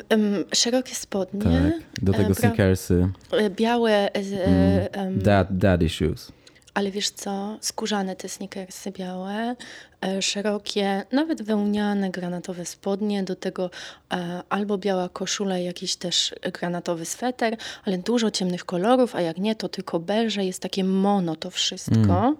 szerokie 0.55 0.95
spodnie, 0.95 1.43
Tak. 1.43 2.03
Do 2.03 2.13
tego 2.13 2.31
e, 2.31 2.35
sneakersy. 2.35 3.09
e, 3.33 3.51
białe, 3.51 3.93
e, 3.93 4.21
e, 4.47 4.93
em, 4.95 5.19
Dad, 5.19 5.59
daddy 5.59 5.89
shoes. 5.89 6.33
Ale 6.75 6.91
wiesz 6.91 7.11
co, 7.11 7.59
skórzane 7.61 8.17
te 8.17 8.29
sneakersy 8.29 8.91
białe, 8.91 9.57
e, 10.01 10.23
szerokie, 10.23 11.03
nawet 11.13 11.43
wełniane, 11.43 12.11
granatowe 12.11 12.65
spodnie, 12.65 13.23
do 13.23 13.37
tego 13.37 13.71
e, 14.13 14.43
albo 14.49 14.79
biała 14.79 15.09
koszula, 15.09 15.59
jakiś 15.59 15.97
też 15.97 16.35
granatowy 16.53 17.05
sweter, 17.05 17.57
ale 17.85 17.99
dużo 17.99 18.31
ciemnych 18.31 18.65
kolorów, 18.65 19.15
a 19.15 19.21
jak 19.21 19.39
nie, 19.39 19.55
to 19.55 19.69
tylko 19.69 20.01
beże, 20.01 20.45
jest 20.45 20.63
takie 20.63 20.85
mono 20.85 21.37
to 21.37 21.51
wszystko. 21.51 22.35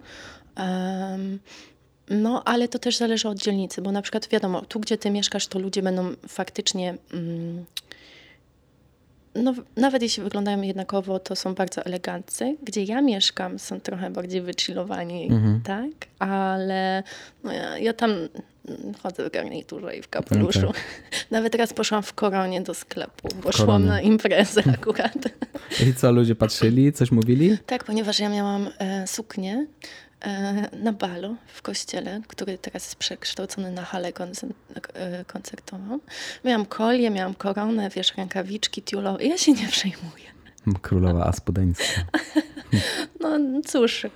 Em, 0.57 1.39
no, 2.11 2.45
ale 2.45 2.69
to 2.69 2.79
też 2.79 2.97
zależy 2.97 3.29
od 3.29 3.39
dzielnicy, 3.39 3.83
bo 3.83 3.93
na 3.93 4.03
przykład 4.03 4.29
wiadomo, 4.29 4.63
tu 4.63 4.81
gdzie 4.81 4.99
ty 4.99 5.11
mieszkasz, 5.11 5.47
to 5.47 5.59
ludzie 5.59 5.83
będą 5.83 6.15
faktycznie... 6.29 6.95
Mm, 7.13 7.65
no, 9.35 9.55
nawet 9.77 10.03
jeśli 10.03 10.23
wyglądają 10.23 10.63
jednakowo, 10.63 11.19
to 11.19 11.37
są 11.37 11.55
bardzo 11.55 11.85
eleganccy. 11.85 12.57
Gdzie 12.63 12.83
ja 12.83 13.03
mieszkam, 13.03 13.59
są 13.59 13.81
trochę 13.81 14.11
bardziej 14.11 14.41
wychillowani, 14.41 15.31
tak? 15.65 15.91
Ale 16.19 17.03
no 17.45 17.53
ja, 17.53 17.79
ja 17.79 17.93
tam 17.93 18.11
chodzę 19.03 19.29
w 19.29 19.33
garniturze 19.33 19.97
i 19.97 20.03
w 20.03 20.09
kapeluszu. 20.09 20.61
No 20.61 20.73
Nawet 21.31 21.55
raz 21.55 21.73
poszłam 21.73 22.03
w 22.03 22.13
koronie 22.13 22.61
do 22.61 22.75
sklepu, 22.75 23.29
bo 23.43 23.53
szłam 23.53 23.87
na 23.87 24.01
imprezę 24.01 24.63
akurat. 24.75 25.17
I 25.87 25.95
co, 25.95 26.13
ludzie 26.13 26.35
patrzyli, 26.35 26.93
coś 26.93 27.11
mówili? 27.11 27.59
tak, 27.67 27.85
ponieważ 27.85 28.19
ja 28.19 28.29
miałam 28.29 28.69
e, 28.79 29.07
suknię 29.07 29.67
na 30.83 30.93
balu 30.93 31.37
w 31.47 31.63
kościele, 31.63 32.21
który 32.29 32.59
teraz 32.59 32.83
jest 32.85 32.97
przekształcony 32.97 33.73
na 33.73 33.83
halę 33.85 34.09
e, 34.95 35.25
koncertową. 35.25 35.99
Miałam 36.45 36.67
kolię, 36.67 37.11
miałam 37.11 37.35
koronę, 37.35 37.91
wiesz, 37.91 38.15
rękawiczki 38.17 38.83
tiulowe. 38.83 39.25
Ja 39.25 39.39
się 39.39 39.53
nie 39.53 39.69
przejmuję. 39.69 40.25
Królowa 40.83 41.25
Aspodeńska. 41.27 41.85
No 43.21 43.39
cóż. 43.67 44.07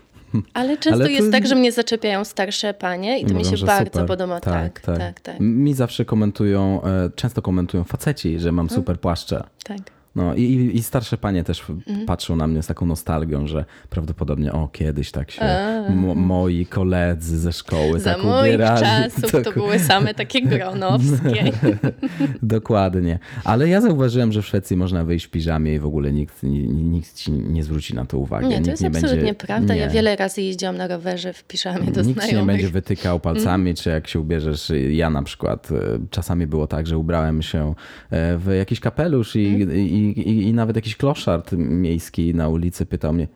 Ale 0.55 0.77
często 0.77 0.95
Ale 0.95 1.05
to- 1.05 1.11
jest 1.11 1.33
tak, 1.33 1.47
że 1.47 1.55
mnie 1.55 1.73
zaczepiają 1.73 2.25
starsze 2.25 2.75
panie 2.75 3.19
i 3.19 3.23
to 3.23 3.29
mi 3.29 3.35
Mówią, 3.39 3.51
się 3.51 3.57
że 3.57 3.67
bardzo 3.67 3.91
super. 3.93 4.07
podoba. 4.07 4.41
Tak, 4.41 4.81
tak, 4.81 5.21
tak. 5.21 5.37
Mi 5.41 5.75
zawsze 5.75 6.05
komentują, 6.05 6.83
e, 6.85 7.11
często 7.17 7.43
komentują 7.43 7.85
faceci, 7.85 8.39
że 8.39 8.53
mam 8.53 8.71
super 8.71 9.01
płaszcze. 9.01 9.43
tak. 9.65 9.79
No 10.17 10.35
i, 10.35 10.71
i- 10.75 10.83
starsze 10.83 11.17
panie 11.17 11.45
też 11.45 11.71
Mhm. 11.71 12.07
patrzą 12.07 12.37
na 12.37 12.47
mnie 12.47 12.63
z 12.63 12.67
taką 12.67 12.87
nostalgią, 12.87 13.47
że 13.47 13.65
prawdopodobnie 13.91 14.53
o 14.53 14.69
kiedyś 14.69 15.11
tak 15.11 15.31
się 15.31 15.43
mo, 15.91 16.15
moi 16.15 16.67
koledzy 16.67 17.39
ze 17.39 17.53
szkoły 17.53 18.01
Za 18.01 18.15
tak 18.15 18.25
moich 18.25 18.55
ubierali. 18.55 18.81
czasów 18.81 19.31
to 19.33 19.41
Tak- 19.47 19.55
były 19.55 19.79
same 19.79 20.15
takie 20.15 20.43
gronowskie. 20.43 21.53
Dokładnie. 22.43 23.19
Ale 23.45 23.69
ja 23.69 23.81
zauważyłem, 23.81 24.33
że 24.33 24.43
w 24.43 24.47
Szwecji 24.47 24.77
można 24.77 25.05
wyjść 25.05 25.27
w 25.27 25.31
piżamie 25.31 25.75
i 25.75 25.79
w 25.79 25.87
ogóle 25.87 26.13
nikt, 26.13 26.43
ni- 26.43 26.69
nikt 26.69 27.15
ci 27.15 27.33
nie 27.33 27.65
zwróci 27.65 27.95
na 27.95 28.05
to 28.05 28.19
uwagi. 28.19 28.47
Nie, 28.49 28.63
to 28.63 28.71
jest 28.71 28.83
nie 28.83 28.89
absolutnie 28.89 29.17
będzie, 29.17 29.35
prawda. 29.35 29.75
Ja 29.75 29.87
nie. 29.87 29.93
wiele 29.93 30.17
razy 30.17 30.43
jeździłam 30.43 30.77
na 30.77 30.87
rowerze 30.89 31.33
w 31.33 31.45
piżamie 31.45 31.93
do 31.93 32.03
Nikt 32.03 32.21
się 32.21 32.27
nie 32.27 32.31
znajomych. 32.31 32.47
będzie 32.57 32.69
wytykał 32.69 33.21
palcami, 33.21 33.75
czy 33.75 33.91
jak 33.91 34.09
się 34.09 34.21
ubierzesz. 34.21 34.73
Ja 34.91 35.11
na 35.11 35.23
przykład 35.23 35.69
e, 35.73 35.75
czasami 36.11 36.47
było 36.47 36.67
tak, 36.67 36.87
że 36.87 36.99
ubrałem 36.99 37.43
się 37.43 37.75
e, 38.11 38.39
w 38.39 38.55
jakiś 38.59 38.81
kapelusz 38.81 39.37
i, 39.37 39.41
i, 39.41 40.06
i, 40.11 40.43
i 40.49 40.55
nawet 40.55 40.77
jakiś 40.77 40.97
kloszard 40.97 41.53
miejski 41.53 42.35
na 42.35 42.49
ulicy 42.49 42.87
pytał 42.87 43.13
mnie, 43.13 43.29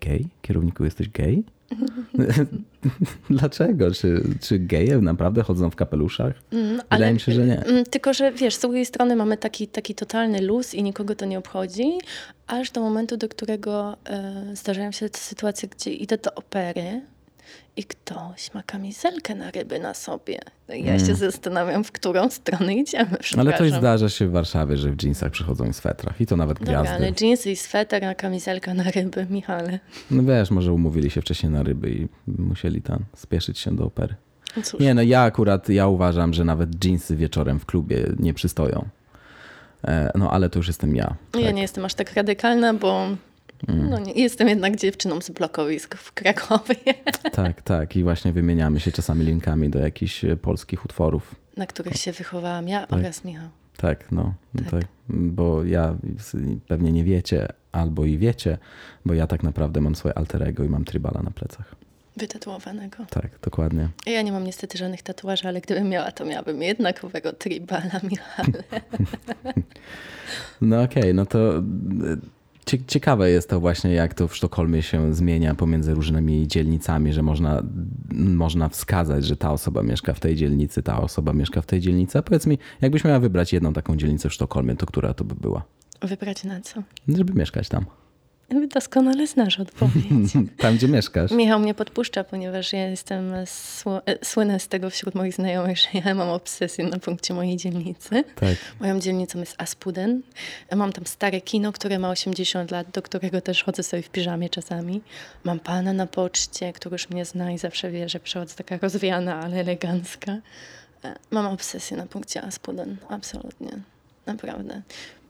gej? 0.00 0.26
Kierowniku, 0.42 0.84
jesteś 0.84 1.08
gej? 1.08 1.44
Dlaczego? 3.30 3.90
Czy, 3.90 4.22
czy 4.40 4.58
geje 4.58 4.98
naprawdę 4.98 5.42
chodzą 5.42 5.70
w 5.70 5.76
kapeluszach? 5.76 6.34
Mm, 6.52 6.80
Wydaje 6.90 7.14
mi 7.14 7.20
się, 7.20 7.32
że 7.32 7.46
nie. 7.46 7.64
Mm, 7.64 7.84
tylko, 7.84 8.12
że 8.12 8.32
wiesz, 8.32 8.54
z 8.54 8.60
drugiej 8.60 8.86
strony 8.86 9.16
mamy 9.16 9.36
taki, 9.36 9.68
taki 9.68 9.94
totalny 9.94 10.40
luz 10.42 10.74
i 10.74 10.82
nikogo 10.82 11.14
to 11.14 11.26
nie 11.26 11.38
obchodzi, 11.38 11.98
aż 12.46 12.70
do 12.70 12.80
momentu, 12.80 13.16
do 13.16 13.28
którego 13.28 13.96
e, 14.06 14.44
zdarzają 14.54 14.92
się 14.92 15.08
te 15.08 15.18
sytuacje, 15.18 15.68
gdzie 15.68 15.92
idę 15.92 16.18
do 16.18 16.34
opery 16.34 17.00
i 17.76 17.84
ktoś 17.84 18.54
ma 18.54 18.62
kamizelkę 18.62 19.34
na 19.34 19.50
ryby 19.50 19.78
na 19.78 19.94
sobie. 19.94 20.38
No 20.68 20.74
ja 20.74 20.94
mm. 20.94 21.06
się 21.06 21.14
zastanawiam, 21.14 21.84
w 21.84 21.92
którą 21.92 22.30
stronę 22.30 22.74
idziemy. 22.74 23.16
Ale 23.38 23.52
to 23.52 23.68
zdarza 23.68 24.08
się 24.08 24.26
w 24.26 24.30
Warszawie, 24.30 24.76
że 24.76 24.90
w 24.90 25.02
jeansach 25.02 25.32
przychodzą 25.32 25.64
i 25.64 25.72
swetrach 25.72 26.20
i 26.20 26.26
to 26.26 26.36
nawet 26.36 26.58
Dobra, 26.58 26.72
gwiazdy. 26.72 26.94
ale 26.94 27.12
jeansy 27.20 27.50
i 27.50 27.56
sweter, 27.56 28.04
a 28.04 28.14
kamizelka 28.14 28.74
na 28.74 28.90
ryby, 28.90 29.26
Michale. 29.30 29.78
No 30.10 30.22
wiesz, 30.22 30.50
może 30.50 30.72
umówili 30.72 31.10
się 31.10 31.20
wcześniej 31.20 31.52
na 31.52 31.62
ryby 31.62 31.90
i 31.90 32.08
musieli 32.26 32.82
tam 32.82 33.04
spieszyć 33.16 33.58
się 33.58 33.76
do 33.76 33.84
opery. 33.84 34.14
No 34.56 34.62
cóż. 34.62 34.80
Nie, 34.80 34.94
no 34.94 35.02
ja 35.02 35.22
akurat, 35.22 35.68
ja 35.68 35.88
uważam, 35.88 36.34
że 36.34 36.44
nawet 36.44 36.84
jeansy 36.84 37.16
wieczorem 37.16 37.60
w 37.60 37.66
klubie 37.66 38.04
nie 38.18 38.34
przystoją. 38.34 38.88
E, 39.84 40.10
no 40.14 40.30
ale 40.30 40.50
to 40.50 40.58
już 40.58 40.66
jestem 40.66 40.96
ja. 40.96 41.14
Tak. 41.30 41.42
Ja 41.42 41.50
nie 41.50 41.62
jestem 41.62 41.84
aż 41.84 41.94
tak 41.94 42.14
radykalna, 42.14 42.74
bo 42.74 43.02
Mm. 43.02 43.27
No 43.68 43.98
nie, 43.98 44.12
jestem 44.12 44.48
jednak 44.48 44.76
dziewczyną 44.76 45.20
z 45.20 45.30
blokowisk 45.30 45.94
w 45.94 46.12
Krakowie. 46.12 46.74
Tak, 47.32 47.62
tak. 47.62 47.96
I 47.96 48.02
właśnie 48.02 48.32
wymieniamy 48.32 48.80
się 48.80 48.92
czasami 48.92 49.24
linkami 49.24 49.70
do 49.70 49.78
jakichś 49.78 50.24
e, 50.24 50.36
polskich 50.36 50.84
utworów. 50.84 51.34
Na 51.56 51.66
których 51.66 51.96
się 51.96 52.12
wychowałam 52.12 52.68
ja 52.68 52.86
tak. 52.86 52.98
oraz 52.98 53.24
Michał. 53.24 53.48
Tak, 53.76 54.12
no. 54.12 54.34
Tak. 54.56 54.70
tak. 54.70 54.84
Bo 55.08 55.64
ja 55.64 55.96
pewnie 56.68 56.92
nie 56.92 57.04
wiecie, 57.04 57.48
albo 57.72 58.04
i 58.04 58.18
wiecie, 58.18 58.58
bo 59.04 59.14
ja 59.14 59.26
tak 59.26 59.42
naprawdę 59.42 59.80
mam 59.80 59.94
swoje 59.94 60.18
alterego 60.18 60.64
i 60.64 60.68
mam 60.68 60.84
tribala 60.84 61.22
na 61.22 61.30
plecach. 61.30 61.74
Wytatuowanego. 62.16 62.96
Tak, 63.10 63.30
dokładnie. 63.42 63.88
Ja 64.06 64.22
nie 64.22 64.32
mam 64.32 64.44
niestety 64.44 64.78
żadnych 64.78 65.02
tatuaży, 65.02 65.48
ale 65.48 65.60
gdybym 65.60 65.88
miała, 65.88 66.12
to 66.12 66.24
miałabym 66.24 66.62
jednakowego 66.62 67.32
tribala, 67.32 68.00
Michale. 68.10 68.64
no 70.60 70.82
okej, 70.82 71.02
okay, 71.02 71.14
no 71.14 71.26
to 71.26 71.62
Ciekawe 72.86 73.30
jest 73.30 73.48
to 73.48 73.60
właśnie, 73.60 73.92
jak 73.92 74.14
to 74.14 74.28
w 74.28 74.36
Sztokholmie 74.36 74.82
się 74.82 75.14
zmienia 75.14 75.54
pomiędzy 75.54 75.94
różnymi 75.94 76.48
dzielnicami, 76.48 77.12
że 77.12 77.22
można, 77.22 77.62
można 78.14 78.68
wskazać, 78.68 79.24
że 79.24 79.36
ta 79.36 79.52
osoba 79.52 79.82
mieszka 79.82 80.14
w 80.14 80.20
tej 80.20 80.36
dzielnicy, 80.36 80.82
ta 80.82 81.00
osoba 81.00 81.32
mieszka 81.32 81.62
w 81.62 81.66
tej 81.66 81.80
dzielnicy. 81.80 82.18
A 82.18 82.22
powiedz 82.22 82.46
mi, 82.46 82.58
jakbyś 82.80 83.04
miała 83.04 83.18
wybrać 83.18 83.52
jedną 83.52 83.72
taką 83.72 83.96
dzielnicę 83.96 84.28
w 84.28 84.32
Sztokholmie, 84.32 84.76
to 84.76 84.86
która 84.86 85.14
to 85.14 85.24
by 85.24 85.34
była? 85.34 85.62
Wybrać 86.02 86.44
na 86.44 86.60
co? 86.60 86.82
Żeby 87.08 87.34
mieszkać 87.34 87.68
tam. 87.68 87.84
Doskonale 88.74 89.26
znasz 89.26 89.60
odpowiedź. 89.60 90.32
Tam, 90.58 90.76
gdzie 90.76 90.88
mieszkasz. 90.88 91.30
Michał 91.30 91.60
mnie 91.60 91.74
podpuszcza, 91.74 92.24
ponieważ 92.24 92.72
ja 92.72 92.88
jestem 92.88 93.34
sł 93.46 94.00
e, 94.06 94.24
słynę 94.24 94.60
z 94.60 94.68
tego 94.68 94.90
wśród 94.90 95.14
moich 95.14 95.34
znajomych, 95.34 95.78
że 95.78 95.88
ja 96.04 96.14
mam 96.14 96.28
obsesję 96.28 96.84
na 96.84 96.98
punkcie 96.98 97.34
mojej 97.34 97.56
dzielnicy. 97.56 98.24
Tak. 98.34 98.56
Moją 98.80 99.00
dzielnicą 99.00 99.38
jest 99.40 99.54
Aspuden. 99.58 100.22
Mam 100.76 100.92
tam 100.92 101.06
stare 101.06 101.40
kino, 101.40 101.72
które 101.72 101.98
ma 101.98 102.10
80 102.10 102.70
lat, 102.70 102.90
do 102.90 103.02
którego 103.02 103.40
też 103.40 103.64
chodzę 103.64 103.82
sobie 103.82 104.02
w 104.02 104.10
piżamie 104.10 104.50
czasami. 104.50 105.00
Mam 105.44 105.60
pana 105.60 105.92
na 105.92 106.06
poczcie, 106.06 106.72
który 106.72 106.94
już 106.94 107.10
mnie 107.10 107.24
zna 107.24 107.52
i 107.52 107.58
zawsze 107.58 107.90
wie, 107.90 108.08
że 108.08 108.20
przychodzę 108.20 108.54
taka 108.54 108.78
rozwiana, 108.78 109.40
ale 109.40 109.56
elegancka. 109.56 110.32
E, 111.04 111.14
mam 111.30 111.46
obsesję 111.46 111.96
na 111.96 112.06
punkcie 112.06 112.42
Aspuden, 112.42 112.96
absolutnie. 113.08 113.70
Naprawdę 114.26 114.82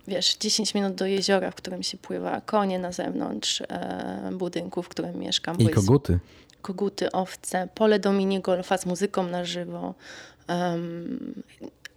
wiesz, 0.09 0.37
10 0.37 0.75
minut 0.75 0.95
do 0.95 1.07
jeziora, 1.07 1.51
w 1.51 1.55
którym 1.55 1.83
się 1.83 1.99
pływa, 1.99 2.41
konie 2.41 2.79
na 2.79 2.93
zewnątrz 2.93 3.61
e, 3.61 4.31
budynku, 4.33 4.83
w 4.83 4.89
którym 4.89 5.19
mieszkam. 5.19 5.59
I 5.59 5.69
koguty. 5.69 6.19
Koguty, 6.63 7.13
owce, 7.13 7.69
pole 7.75 7.99
do 7.99 8.13
minigolfa 8.13 8.79
z 8.79 8.87
muzyką 8.87 9.23
na 9.23 9.45
żywo. 9.45 9.95
Um, 10.49 11.43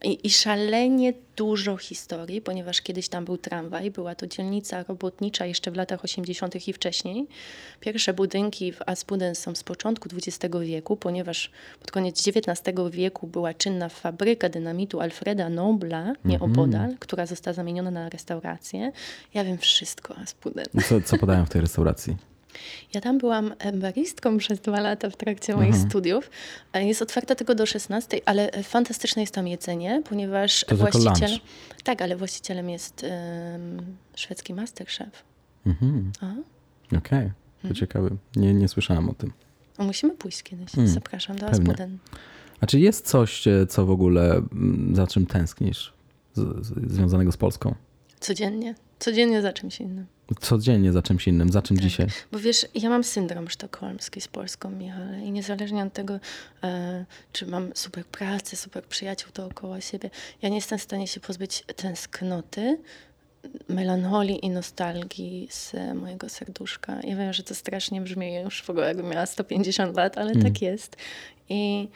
i, 0.04 0.28
I, 0.28 0.30
szalenie 0.30 1.14
dużo 1.36 1.78
historii, 1.78 2.42
ponieważ 2.42 2.82
kiedyś 2.82 3.10
tam 3.10 3.26
był 3.26 3.38
tramwaj, 3.38 3.92
była 3.92 4.16
to 4.16 4.28
dzielnica 4.28 4.84
robotnicza 4.84 5.46
jeszcze 5.46 5.72
w 5.72 5.76
latach 5.76 6.04
80. 6.04 6.68
i 6.68 6.74
wcześniej. 6.74 7.28
Pierwsze 7.80 8.14
budynki 8.14 8.72
w 8.72 8.80
Aspuden 8.86 9.36
są 9.36 9.56
z 9.56 9.64
początku 9.64 10.10
XX 10.16 10.56
wieku, 10.62 10.98
ponieważ 10.98 11.52
pod 11.80 11.92
koniec 11.92 12.28
XIX 12.28 12.76
wieku 12.92 13.28
była 13.28 13.54
czynna 13.54 13.90
fabryka 13.90 14.50
dynamitu 14.50 15.02
Alfreda 15.02 15.50
Nobla, 15.50 16.14
nieopodal, 16.26 16.82
mm 16.82 16.96
-hmm. 16.96 17.00
która 17.00 17.26
została 17.26 17.54
zamieniona 17.54 17.92
na 17.92 18.10
restaurację. 18.10 18.92
Ja 19.34 19.44
wiem 19.44 19.58
wszystko 19.58 20.14
o 20.14 20.18
Aspuden. 20.18 20.66
Co, 20.90 21.02
co 21.02 21.18
podają 21.18 21.46
w 21.46 21.50
tej 21.50 21.62
restauracji? 21.62 22.31
Ja 22.94 23.02
tam 23.02 23.18
byłam 23.18 23.54
baristką 23.74 24.38
przez 24.38 24.60
dwa 24.60 24.80
lata 24.80 25.10
w 25.10 25.16
trakcie 25.16 25.56
moich 25.56 25.68
mhm. 25.68 25.90
studiów. 25.90 26.30
Jest 26.74 27.02
otwarta 27.02 27.36
tylko 27.36 27.56
do 27.56 27.66
16, 27.66 28.22
ale 28.26 28.52
fantastyczne 28.64 29.22
jest 29.22 29.34
tam 29.34 29.48
jedzenie, 29.48 30.02
ponieważ 30.10 30.66
to 30.68 30.76
właściciel. 30.76 31.40
Tak, 31.84 32.02
ale 32.02 32.16
właścicielem 32.16 32.70
jest 32.70 33.04
um, 33.04 33.98
szwedzki 34.16 34.54
masterchef. 34.54 35.24
Mhm. 35.66 36.12
Okej, 36.88 36.98
okay. 36.98 37.32
to 37.62 37.68
mhm. 37.68 37.76
ciekawe. 37.76 38.10
Nie, 38.36 38.54
nie 38.54 38.68
słyszałam 38.68 39.10
o 39.10 39.14
tym. 39.14 39.34
O, 39.78 39.84
musimy 39.84 40.14
pójść 40.14 40.44
kiedyś. 40.44 40.72
Hmm. 40.72 40.94
Zapraszam 40.94 41.38
do 41.38 41.48
Aspuden. 41.48 41.98
A 42.60 42.66
czy 42.66 42.80
jest 42.80 43.08
coś, 43.08 43.48
e, 43.48 43.66
co 43.68 43.86
w 43.86 43.92
ogóle, 43.92 44.32
mm, 44.32 44.96
za 44.96 45.08
czym 45.08 45.26
tęsknisz, 45.26 45.94
z, 46.34 46.66
z, 46.66 46.92
związanego 46.92 47.32
z 47.32 47.38
Polską? 47.38 47.76
Codziennie. 48.20 48.76
Codziennie 49.02 49.42
za 49.42 49.54
czymś 49.54 49.80
innym. 49.80 50.06
Codziennie 50.40 50.92
za 50.92 51.02
czymś 51.02 51.28
innym. 51.28 51.52
Za 51.52 51.62
czym 51.62 51.78
tak. 51.78 51.86
dzisiaj? 51.86 52.08
Bo 52.32 52.40
wiesz, 52.40 52.66
ja 52.76 52.90
mam 52.90 53.04
syndrom 53.04 53.50
sztokholmski 53.50 54.22
z 54.22 54.28
Polską, 54.28 54.70
Michale. 54.70 55.22
I 55.22 55.32
niezależnie 55.32 55.84
od 55.84 55.94
tego, 55.94 56.20
e, 56.64 57.06
czy 57.34 57.46
mam 57.46 57.72
super 57.76 58.06
pracę, 58.06 58.56
super 58.56 58.84
przyjaciół 58.84 59.32
dookoła 59.34 59.82
siebie, 59.82 60.10
ja 60.42 60.50
nie 60.50 60.56
jestem 60.56 60.80
w 60.80 60.82
stanie 60.82 61.08
się 61.08 61.20
pozbyć 61.20 61.64
tęsknoty, 61.76 62.78
melancholii 63.70 64.46
i 64.46 64.50
nostalgii 64.50 65.48
z 65.52 65.74
mojego 65.96 66.30
serduszka. 66.30 67.00
Ja 67.04 67.16
wiem, 67.16 67.34
że 67.34 67.44
to 67.44 67.56
strasznie 67.56 68.02
brzmi 68.02 68.36
już 68.36 68.64
w 68.64 68.70
ogóle, 68.70 68.88
jakbym 68.88 69.10
miała 69.10 69.26
150 69.26 69.98
lat, 69.98 70.18
ale 70.18 70.32
mm. 70.32 70.44
tak 70.44 70.62
jest. 70.62 70.96
I 71.50 71.90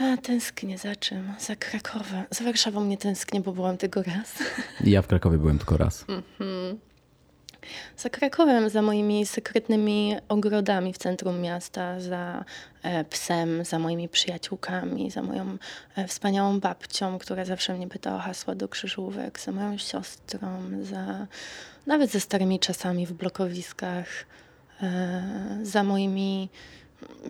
a, 0.00 0.16
tęsknię 0.16 0.78
za 0.78 0.96
czym? 0.96 1.34
Za 1.38 1.56
Krakowem. 1.56 2.24
Za 2.30 2.44
Warszawą 2.44 2.84
nie 2.84 2.98
tęsknię, 2.98 3.40
bo 3.40 3.52
byłam 3.52 3.76
tego 3.76 4.02
raz. 4.02 4.34
Ja 4.84 5.02
w 5.02 5.06
Krakowie 5.06 5.38
byłem 5.38 5.58
tylko 5.58 5.76
raz. 5.76 6.04
Mm 6.08 6.22
-hmm. 6.38 6.76
Za 7.96 8.10
Krakowem, 8.10 8.70
za 8.70 8.82
moimi 8.82 9.26
sekretnymi 9.26 10.16
ogrodami 10.28 10.92
w 10.92 10.98
centrum 10.98 11.40
miasta, 11.40 12.00
za 12.00 12.44
e, 12.82 13.04
psem, 13.04 13.64
za 13.64 13.78
moimi 13.78 14.08
przyjaciółkami, 14.08 15.10
za 15.10 15.22
moją 15.22 15.58
e, 15.96 16.06
wspaniałą 16.06 16.60
babcią, 16.60 17.18
która 17.18 17.44
zawsze 17.44 17.74
mnie 17.74 17.88
pyta 17.88 18.16
o 18.16 18.18
hasła 18.18 18.54
do 18.54 18.68
krzyżówek, 18.68 19.40
za 19.40 19.52
moją 19.52 19.78
siostrą, 19.78 20.48
za 20.82 21.26
nawet 21.86 22.10
ze 22.10 22.20
starymi 22.20 22.60
czasami 22.60 23.06
w 23.06 23.12
blokowiskach, 23.12 24.06
e, 24.82 25.58
za 25.62 25.84
moimi 25.84 26.48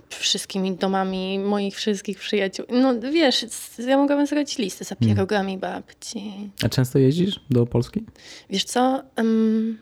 wszystkimi 0.09 0.77
domami 0.77 1.39
moich 1.39 1.77
wszystkich 1.77 2.19
przyjaciół. 2.19 2.67
No 2.71 2.95
wiesz, 3.13 3.47
ja 3.79 3.99
mogłabym 3.99 4.27
zrobić 4.27 4.59
listę 4.59 4.85
za 4.85 4.95
hmm. 4.95 5.17
pierogami 5.17 5.59
babci. 5.59 6.51
A 6.65 6.69
często 6.69 6.99
jeździsz 6.99 7.41
do 7.51 7.67
Polski? 7.67 8.05
Wiesz 8.51 8.65
co, 8.65 9.03
um, 9.17 9.79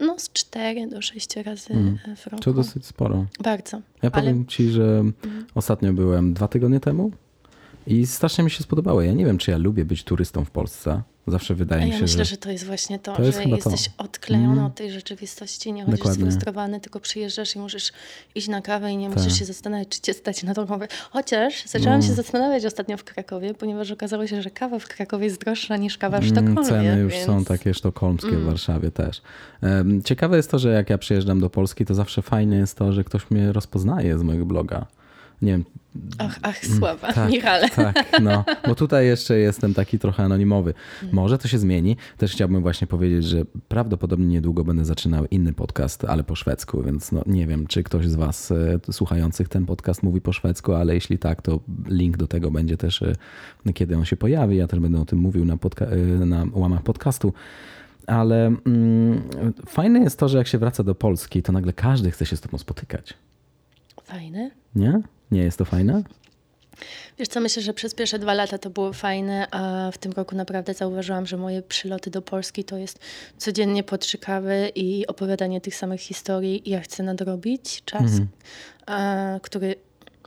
no 0.00 0.18
z 0.18 0.32
4 0.32 0.86
do 0.86 1.02
6 1.02 1.36
razy 1.36 1.68
hmm. 1.68 1.98
w 2.16 2.26
roku. 2.26 2.42
To 2.42 2.52
dosyć 2.52 2.86
sporo. 2.86 3.26
Bardzo. 3.40 3.80
Ja 4.02 4.10
powiem 4.10 4.36
Ale... 4.36 4.46
ci, 4.46 4.70
że 4.70 4.82
hmm. 5.22 5.46
ostatnio 5.54 5.92
byłem 5.92 6.34
dwa 6.34 6.48
tygodnie 6.48 6.80
temu 6.80 7.10
i 7.88 8.06
strasznie 8.06 8.44
mi 8.44 8.50
się 8.50 8.62
spodobało. 8.62 9.02
Ja 9.02 9.12
nie 9.12 9.24
wiem, 9.24 9.38
czy 9.38 9.50
ja 9.50 9.58
lubię 9.58 9.84
być 9.84 10.04
turystą 10.04 10.44
w 10.44 10.50
Polsce. 10.50 11.02
Zawsze 11.26 11.54
wydaje 11.54 11.86
mi 11.86 11.92
się, 11.92 12.02
myślę, 12.02 12.24
że... 12.24 12.30
że 12.30 12.36
to 12.36 12.50
jest 12.50 12.66
właśnie 12.66 12.98
to, 12.98 13.16
to 13.16 13.22
jest 13.22 13.38
że 13.38 13.44
jesteś 13.44 13.88
to. 13.88 14.04
odklejony 14.04 14.52
mm. 14.52 14.64
od 14.64 14.74
tej 14.74 14.90
rzeczywistości, 14.90 15.72
nie 15.72 15.84
chodzisz 15.84 15.98
Dokładnie. 15.98 16.24
sfrustrowany, 16.24 16.80
tylko 16.80 17.00
przyjeżdżasz 17.00 17.56
i 17.56 17.58
możesz 17.58 17.92
iść 18.34 18.48
na 18.48 18.62
kawę 18.62 18.92
i 18.92 18.96
nie 18.96 19.08
tak. 19.08 19.18
musisz 19.18 19.38
się 19.38 19.44
zastanawiać, 19.44 19.88
czy 19.88 20.00
cię 20.00 20.14
stać 20.14 20.42
na 20.42 20.54
tą 20.54 20.66
kawę. 20.66 20.88
Chociaż 21.10 21.64
zaczęłam 21.66 22.00
no. 22.00 22.06
się 22.06 22.12
zastanawiać 22.12 22.64
ostatnio 22.64 22.96
w 22.96 23.04
Krakowie, 23.04 23.54
ponieważ 23.54 23.90
okazało 23.90 24.26
się, 24.26 24.42
że 24.42 24.50
kawa 24.50 24.78
w 24.78 24.88
Krakowie 24.88 25.24
jest 25.24 25.40
droższa 25.40 25.76
niż 25.76 25.98
kawa 25.98 26.20
w 26.20 26.24
mm, 26.24 26.36
Sztokholmie. 26.36 26.88
Ceny 26.88 27.00
już 27.00 27.12
więc... 27.12 27.26
są 27.26 27.44
takie 27.44 27.74
sztokholmskie 27.74 28.28
mm. 28.28 28.42
w 28.42 28.46
Warszawie 28.46 28.90
też. 28.90 29.22
Ciekawe 30.04 30.36
jest 30.36 30.50
to, 30.50 30.58
że 30.58 30.72
jak 30.72 30.90
ja 30.90 30.98
przyjeżdżam 30.98 31.40
do 31.40 31.50
Polski, 31.50 31.84
to 31.84 31.94
zawsze 31.94 32.22
fajne 32.22 32.56
jest 32.56 32.76
to, 32.76 32.92
że 32.92 33.04
ktoś 33.04 33.30
mnie 33.30 33.52
rozpoznaje 33.52 34.18
z 34.18 34.22
mojego 34.22 34.46
bloga 34.46 34.86
nie 35.42 35.52
wiem. 35.52 35.64
Ach, 36.18 36.38
ach, 36.42 36.66
sława, 36.66 37.12
tak, 37.12 37.30
Michale. 37.30 37.68
Tak, 37.68 38.20
no, 38.22 38.44
bo 38.66 38.74
tutaj 38.74 39.06
jeszcze 39.06 39.38
jestem 39.38 39.74
taki 39.74 39.98
trochę 39.98 40.22
anonimowy. 40.22 40.74
Mm. 41.02 41.14
Może 41.14 41.38
to 41.38 41.48
się 41.48 41.58
zmieni. 41.58 41.96
Też 42.16 42.32
chciałbym 42.32 42.62
właśnie 42.62 42.86
powiedzieć, 42.86 43.24
że 43.24 43.44
prawdopodobnie 43.68 44.26
niedługo 44.26 44.64
będę 44.64 44.84
zaczynał 44.84 45.24
inny 45.30 45.52
podcast, 45.52 46.04
ale 46.04 46.24
po 46.24 46.34
szwedzku, 46.34 46.82
więc 46.82 47.12
no, 47.12 47.22
nie 47.26 47.46
wiem, 47.46 47.66
czy 47.66 47.82
ktoś 47.82 48.08
z 48.08 48.14
Was 48.14 48.50
e, 48.50 48.78
słuchających 48.92 49.48
ten 49.48 49.66
podcast 49.66 50.02
mówi 50.02 50.20
po 50.20 50.32
szwedzku, 50.32 50.72
ale 50.72 50.94
jeśli 50.94 51.18
tak, 51.18 51.42
to 51.42 51.60
link 51.86 52.16
do 52.16 52.26
tego 52.26 52.50
będzie 52.50 52.76
też, 52.76 53.02
e, 53.02 53.12
kiedy 53.74 53.96
on 53.96 54.04
się 54.04 54.16
pojawi. 54.16 54.56
Ja 54.56 54.66
też 54.66 54.80
będę 54.80 55.00
o 55.00 55.04
tym 55.04 55.18
mówił 55.18 55.44
na, 55.44 55.56
podca- 55.56 55.92
e, 55.92 56.26
na 56.26 56.46
łamach 56.52 56.82
podcastu. 56.82 57.32
Ale 58.06 58.46
mm, 58.46 59.22
fajne 59.66 60.00
jest 60.00 60.18
to, 60.18 60.28
że 60.28 60.38
jak 60.38 60.46
się 60.46 60.58
wraca 60.58 60.84
do 60.84 60.94
Polski, 60.94 61.42
to 61.42 61.52
nagle 61.52 61.72
każdy 61.72 62.10
chce 62.10 62.26
się 62.26 62.36
z 62.36 62.40
Tobą 62.40 62.58
spotykać. 62.58 63.14
Fajne. 64.04 64.50
Nie? 64.74 65.02
Nie 65.30 65.40
jest 65.40 65.58
to 65.58 65.64
fajne? 65.64 66.02
Wiesz 67.18 67.28
co, 67.28 67.40
myślę, 67.40 67.62
że 67.62 67.74
przez 67.74 67.94
pierwsze 67.94 68.18
dwa 68.18 68.34
lata 68.34 68.58
to 68.58 68.70
było 68.70 68.92
fajne, 68.92 69.46
a 69.50 69.90
w 69.92 69.98
tym 69.98 70.12
roku 70.12 70.36
naprawdę 70.36 70.74
zauważyłam, 70.74 71.26
że 71.26 71.36
moje 71.36 71.62
przyloty 71.62 72.10
do 72.10 72.22
Polski 72.22 72.64
to 72.64 72.76
jest 72.76 72.98
codziennie 73.38 73.82
po 73.82 73.98
trzy 73.98 74.18
kawy 74.18 74.72
i 74.74 75.06
opowiadanie 75.06 75.60
tych 75.60 75.74
samych 75.74 76.00
historii. 76.00 76.68
I 76.68 76.70
ja 76.70 76.80
chcę 76.80 77.02
nadrobić 77.02 77.82
czas, 77.84 78.10
a, 78.86 79.38
który, 79.42 79.74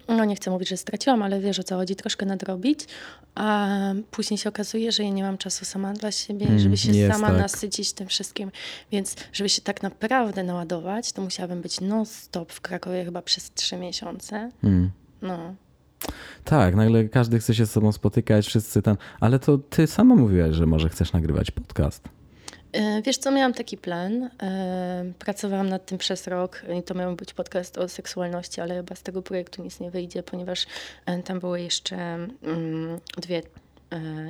no 0.08 0.26
nie 0.26 0.36
chcę 0.36 0.52
mówić, 0.52 0.70
że 0.70 0.78
straciłam, 0.78 1.24
ale 1.24 1.40
wiesz 1.40 1.60
o 1.60 1.64
co 1.64 1.76
chodzi, 1.76 1.96
troszkę 1.96 2.26
nadrobić, 2.26 2.80
a 3.36 3.68
później 4.12 4.38
się 4.38 4.50
okazuje, 4.50 4.92
że 4.92 5.04
ja 5.04 5.10
nie 5.10 5.24
mam 5.24 5.38
czasu 5.38 5.66
sama 5.66 5.94
dla 5.94 6.12
siebie, 6.12 6.46
Mm, 6.46 6.60
żeby 6.60 6.78
się 6.78 7.12
sama 7.12 7.28
tak. 7.28 7.38
nasycić 7.38 7.94
tym 7.94 8.08
wszystkim. 8.08 8.52
Więc 8.92 9.16
żeby 9.34 9.50
się 9.50 9.62
tak 9.62 9.84
naprawdę 9.84 10.44
naładować, 10.44 11.12
to 11.12 11.22
musiałabym 11.22 11.62
być 11.62 11.82
non-stop 11.82 12.52
w 12.52 12.62
Krakowie 12.62 13.06
chyba 13.06 13.22
przez 13.22 13.52
trzy 13.52 13.78
miesiące. 13.78 14.52
Mm. 14.64 14.92
No. 15.22 15.56
Tak, 16.44 16.76
nagle 16.76 17.04
każdy 17.10 17.40
chce 17.40 17.56
się 17.56 17.66
z 17.66 17.72
sobą 17.72 17.92
spotykać, 17.92 18.48
wszyscy 18.48 18.82
tam. 18.82 18.98
Ale 19.20 19.40
to 19.40 19.58
ty 19.58 19.88
sama 19.88 20.16
mówiłaś, 20.16 20.56
że 20.56 20.66
może 20.66 20.90
chcesz 20.90 21.14
nagrywać 21.14 21.52
podcast. 21.52 22.04
E, 22.74 23.02
Wiesz 23.02 23.18
co, 23.18 23.32
miałam 23.32 23.54
taki 23.54 23.78
plan. 23.78 24.30
e, 24.44 25.12
Pracowałam 25.20 25.70
nad 25.70 25.86
tym 25.86 25.98
przez 25.98 26.28
rok 26.28 26.62
i 26.80 26.84
to 26.84 26.94
miał 26.94 27.16
być 27.16 27.34
podcast 27.34 27.78
o 27.78 27.88
seksualności, 27.88 28.62
ale 28.62 28.76
chyba 28.76 28.96
z 28.96 29.04
tego 29.04 29.22
projektu 29.22 29.64
nic 29.64 29.80
nie 29.80 29.92
wyjdzie, 29.92 30.24
ponieważ 30.24 30.66
e, 31.06 31.24
tam 31.24 31.40
były 31.40 31.62
jeszcze 31.62 31.96
mm, 31.98 33.00
dwie 33.18 33.42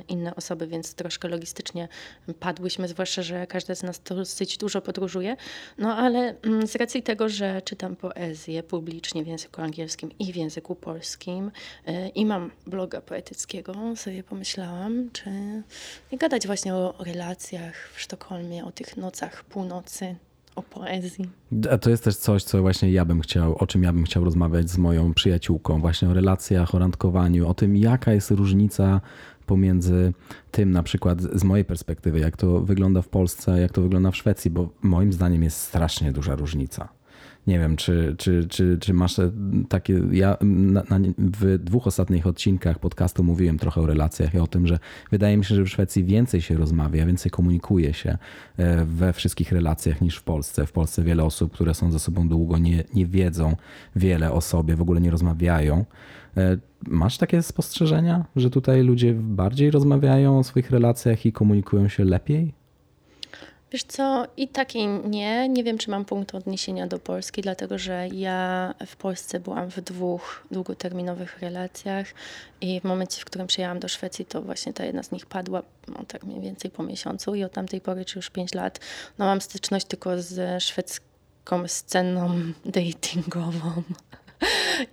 inne 0.08 0.34
osoby, 0.34 0.66
więc 0.66 0.94
troszkę 0.94 1.28
logistycznie 1.28 1.88
padłyśmy, 2.40 2.88
zwłaszcza, 2.88 3.22
że 3.22 3.46
każda 3.46 3.74
z 3.74 3.82
nas 3.82 4.00
dosyć 4.00 4.56
dużo 4.56 4.82
podróżuje. 4.82 5.36
No 5.78 5.96
ale 5.96 6.34
mm, 6.42 6.66
z 6.66 6.76
racji 6.76 7.02
tego, 7.02 7.28
że 7.28 7.62
czytam 7.62 7.96
poezję 7.96 8.62
publicznie 8.62 9.24
w 9.24 9.26
języku 9.26 9.60
angielskim 9.60 10.10
i 10.18 10.32
w 10.32 10.36
języku 10.36 10.74
polskim 10.74 11.50
e, 11.86 12.08
i 12.08 12.26
mam 12.26 12.50
bloga 12.66 13.00
poetyckiego, 13.00 13.96
sobie 13.96 14.22
pomyślałam, 14.22 15.10
czy 15.12 15.30
nie 16.12 16.18
gadać 16.18 16.46
właśnie 16.46 16.74
o 16.74 16.94
relacjach 16.98 17.90
w 17.94 18.00
Sztokholmie, 18.00 18.64
o 18.64 18.72
tych 18.72 18.96
nocach 18.96 19.44
północy, 19.44 20.16
o 20.56 20.62
poezji. 20.62 21.28
A 21.70 21.78
to 21.78 21.90
jest 21.90 22.04
też 22.04 22.16
coś, 22.16 22.44
co 22.44 22.62
właśnie 22.62 22.92
ja 22.92 23.04
bym 23.04 23.20
chciał, 23.20 23.56
o 23.58 23.66
czym 23.66 23.82
ja 23.82 23.92
bym 23.92 24.04
chciał 24.04 24.24
rozmawiać 24.24 24.70
z 24.70 24.78
moją 24.78 25.14
przyjaciółką, 25.14 25.80
właśnie 25.80 26.08
o 26.08 26.14
relacjach, 26.14 26.74
o 26.74 26.78
randkowaniu, 26.78 27.48
o 27.48 27.54
tym, 27.54 27.76
jaka 27.76 28.12
jest 28.12 28.30
różnica 28.30 29.00
pomiędzy 29.46 30.12
tym, 30.50 30.70
na 30.70 30.82
przykład 30.82 31.20
z 31.20 31.44
mojej 31.44 31.64
perspektywy, 31.64 32.18
jak 32.18 32.36
to 32.36 32.60
wygląda 32.60 33.02
w 33.02 33.08
Polsce, 33.08 33.60
jak 33.60 33.72
to 33.72 33.82
wygląda 33.82 34.10
w 34.10 34.16
Szwecji, 34.16 34.50
bo 34.50 34.68
moim 34.82 35.12
zdaniem 35.12 35.42
jest 35.42 35.60
strasznie 35.60 36.12
duża 36.12 36.34
różnica. 36.34 36.88
Nie 37.46 37.58
wiem, 37.58 37.76
czy, 37.76 38.14
czy, 38.18 38.46
czy, 38.48 38.78
czy 38.80 38.94
masz 38.94 39.16
takie. 39.68 40.00
Ja 40.12 40.36
na, 40.40 40.82
na, 40.90 40.98
w 41.18 41.58
dwóch 41.58 41.86
ostatnich 41.86 42.26
odcinkach 42.26 42.78
podcastu 42.78 43.24
mówiłem 43.24 43.58
trochę 43.58 43.80
o 43.80 43.86
relacjach 43.86 44.34
i 44.34 44.38
o 44.38 44.46
tym, 44.46 44.66
że 44.66 44.78
wydaje 45.10 45.36
mi 45.36 45.44
się, 45.44 45.54
że 45.54 45.62
w 45.62 45.68
Szwecji 45.68 46.04
więcej 46.04 46.40
się 46.40 46.56
rozmawia, 46.56 47.06
więcej 47.06 47.30
komunikuje 47.30 47.94
się 47.94 48.18
e, 48.56 48.84
we 48.84 49.12
wszystkich 49.12 49.52
relacjach 49.52 50.00
niż 50.00 50.16
w 50.16 50.22
Polsce. 50.22 50.66
W 50.66 50.72
Polsce 50.72 51.02
wiele 51.02 51.24
osób, 51.24 51.52
które 51.52 51.74
są 51.74 51.92
ze 51.92 51.98
sobą 51.98 52.28
długo, 52.28 52.58
nie, 52.58 52.84
nie 52.94 53.06
wiedzą 53.06 53.56
wiele 53.96 54.32
o 54.32 54.40
sobie, 54.40 54.76
w 54.76 54.82
ogóle 54.82 55.00
nie 55.00 55.10
rozmawiają. 55.10 55.84
E, 56.36 56.56
Masz 56.86 57.18
takie 57.18 57.42
spostrzeżenia, 57.42 58.24
że 58.36 58.50
tutaj 58.50 58.82
ludzie 58.82 59.14
bardziej 59.14 59.70
rozmawiają 59.70 60.38
o 60.38 60.44
swoich 60.44 60.70
relacjach 60.70 61.26
i 61.26 61.32
komunikują 61.32 61.88
się 61.88 62.04
lepiej? 62.04 62.54
Wiesz 63.72 63.84
co, 63.84 64.26
i 64.36 64.48
tak 64.48 64.74
i 64.74 64.86
nie. 64.86 65.48
Nie 65.48 65.64
wiem, 65.64 65.78
czy 65.78 65.90
mam 65.90 66.04
punkt 66.04 66.34
odniesienia 66.34 66.86
do 66.86 66.98
Polski, 66.98 67.42
dlatego 67.42 67.78
że 67.78 68.08
ja 68.08 68.74
w 68.86 68.96
Polsce 68.96 69.40
byłam 69.40 69.70
w 69.70 69.80
dwóch 69.80 70.46
długoterminowych 70.50 71.38
relacjach 71.38 72.06
i 72.60 72.80
w 72.80 72.84
momencie, 72.84 73.20
w 73.20 73.24
którym 73.24 73.46
przyjechałam 73.46 73.80
do 73.80 73.88
Szwecji, 73.88 74.24
to 74.24 74.42
właśnie 74.42 74.72
ta 74.72 74.84
jedna 74.84 75.02
z 75.02 75.12
nich 75.12 75.26
padła, 75.26 75.62
no 75.88 76.04
tak 76.08 76.24
mniej 76.24 76.40
więcej 76.40 76.70
po 76.70 76.82
miesiącu 76.82 77.34
i 77.34 77.44
od 77.44 77.52
tamtej 77.52 77.80
pory, 77.80 78.04
czy 78.04 78.18
już 78.18 78.30
pięć 78.30 78.54
lat, 78.54 78.80
no 79.18 79.24
mam 79.24 79.40
styczność 79.40 79.86
tylko 79.86 80.22
ze 80.22 80.60
szwedzką 80.60 81.68
sceną 81.68 82.30
datingową. 82.64 83.82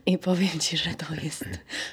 I 0.06 0.18
powiem 0.18 0.60
ci, 0.60 0.78
że 0.78 0.90
to 0.90 1.06
jest. 1.24 1.46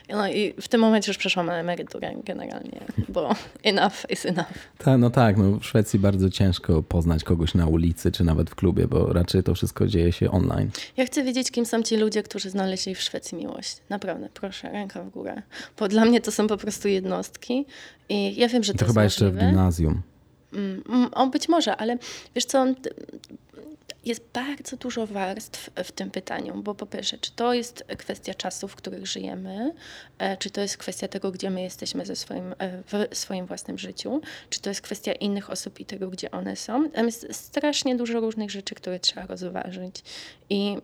No 0.08 0.28
i 0.28 0.54
w 0.60 0.68
tym 0.68 0.80
momencie 0.80 1.10
już 1.10 1.18
przeszłam 1.18 1.46
na 1.46 1.54
emeryturę 1.56 2.12
generalnie, 2.24 2.80
bo 3.08 3.34
enough 3.62 4.10
is 4.10 4.26
enough. 4.26 4.48
Ta, 4.78 4.98
no 4.98 5.10
tak, 5.10 5.36
no 5.36 5.58
w 5.58 5.64
Szwecji 5.66 5.98
bardzo 5.98 6.30
ciężko 6.30 6.82
poznać 6.82 7.24
kogoś 7.24 7.54
na 7.54 7.66
ulicy 7.66 8.12
czy 8.12 8.24
nawet 8.24 8.50
w 8.50 8.54
klubie, 8.54 8.86
bo 8.88 9.12
raczej 9.12 9.42
to 9.42 9.54
wszystko 9.54 9.86
dzieje 9.86 10.12
się 10.12 10.30
online. 10.30 10.70
Ja 10.96 11.06
chcę 11.06 11.22
wiedzieć, 11.24 11.50
kim 11.50 11.66
są 11.66 11.82
ci 11.82 11.96
ludzie, 11.96 12.22
którzy 12.22 12.50
znaleźli 12.50 12.94
w 12.94 13.00
Szwecji 13.00 13.38
miłość. 13.38 13.76
Naprawdę, 13.88 14.28
proszę, 14.34 14.70
ręka 14.72 15.02
w 15.02 15.10
górę. 15.10 15.42
Bo 15.78 15.88
dla 15.88 16.04
mnie 16.04 16.20
to 16.20 16.32
są 16.32 16.46
po 16.46 16.56
prostu 16.56 16.88
jednostki 16.88 17.64
i 18.08 18.36
ja 18.40 18.48
wiem, 18.48 18.62
że 18.64 18.72
to, 18.72 18.78
To, 18.78 18.86
chyba 18.86 19.04
jeszcze 19.04 19.24
w 19.24 19.28
możliwe. 19.28 19.46
gimnazjum. 19.46 20.02
Mm, 20.52 20.82
mm, 20.88 21.14
O, 21.14 21.26
być 21.26 21.48
może, 21.48 21.76
ale 21.76 21.98
wiesz 22.34 22.44
co, 22.44 22.66
jest 24.04 24.24
bardzo 24.32 24.76
dużo 24.76 25.06
warstw 25.06 25.70
w 25.84 25.92
tym 25.92 26.10
pytaniu, 26.10 26.62
bo 26.62 26.74
po 26.74 26.86
pierwsze, 26.86 27.18
czy 27.18 27.32
to 27.32 27.54
jest 27.54 27.84
kwestia 27.98 28.34
czasów, 28.34 28.72
w 28.72 28.76
których 28.76 29.06
żyjemy, 29.06 29.74
e, 30.18 30.36
czy 30.36 30.50
to 30.50 30.60
jest 30.60 30.76
kwestia 30.76 31.08
tego, 31.08 31.30
gdzie 31.30 31.50
my 31.50 31.62
jesteśmy 31.62 32.06
ze 32.06 32.16
swoim, 32.16 32.54
e, 32.58 32.82
w 32.82 33.16
swoim 33.16 33.46
własnym 33.46 33.78
życiu, 33.78 34.20
czy 34.50 34.60
to 34.60 34.70
jest 34.70 34.80
kwestia 34.80 35.12
innych 35.12 35.50
osób 35.50 35.80
i 35.80 35.84
tego, 35.84 36.10
gdzie 36.10 36.30
one 36.30 36.56
są. 36.56 36.90
Tam 36.90 37.06
jest 37.06 37.34
strasznie 37.34 37.96
dużo 37.96 38.20
różnych 38.20 38.50
rzeczy, 38.50 38.74
które 38.74 39.00
trzeba 39.00 39.26
rozważyć. 39.26 40.02
I 40.50 40.76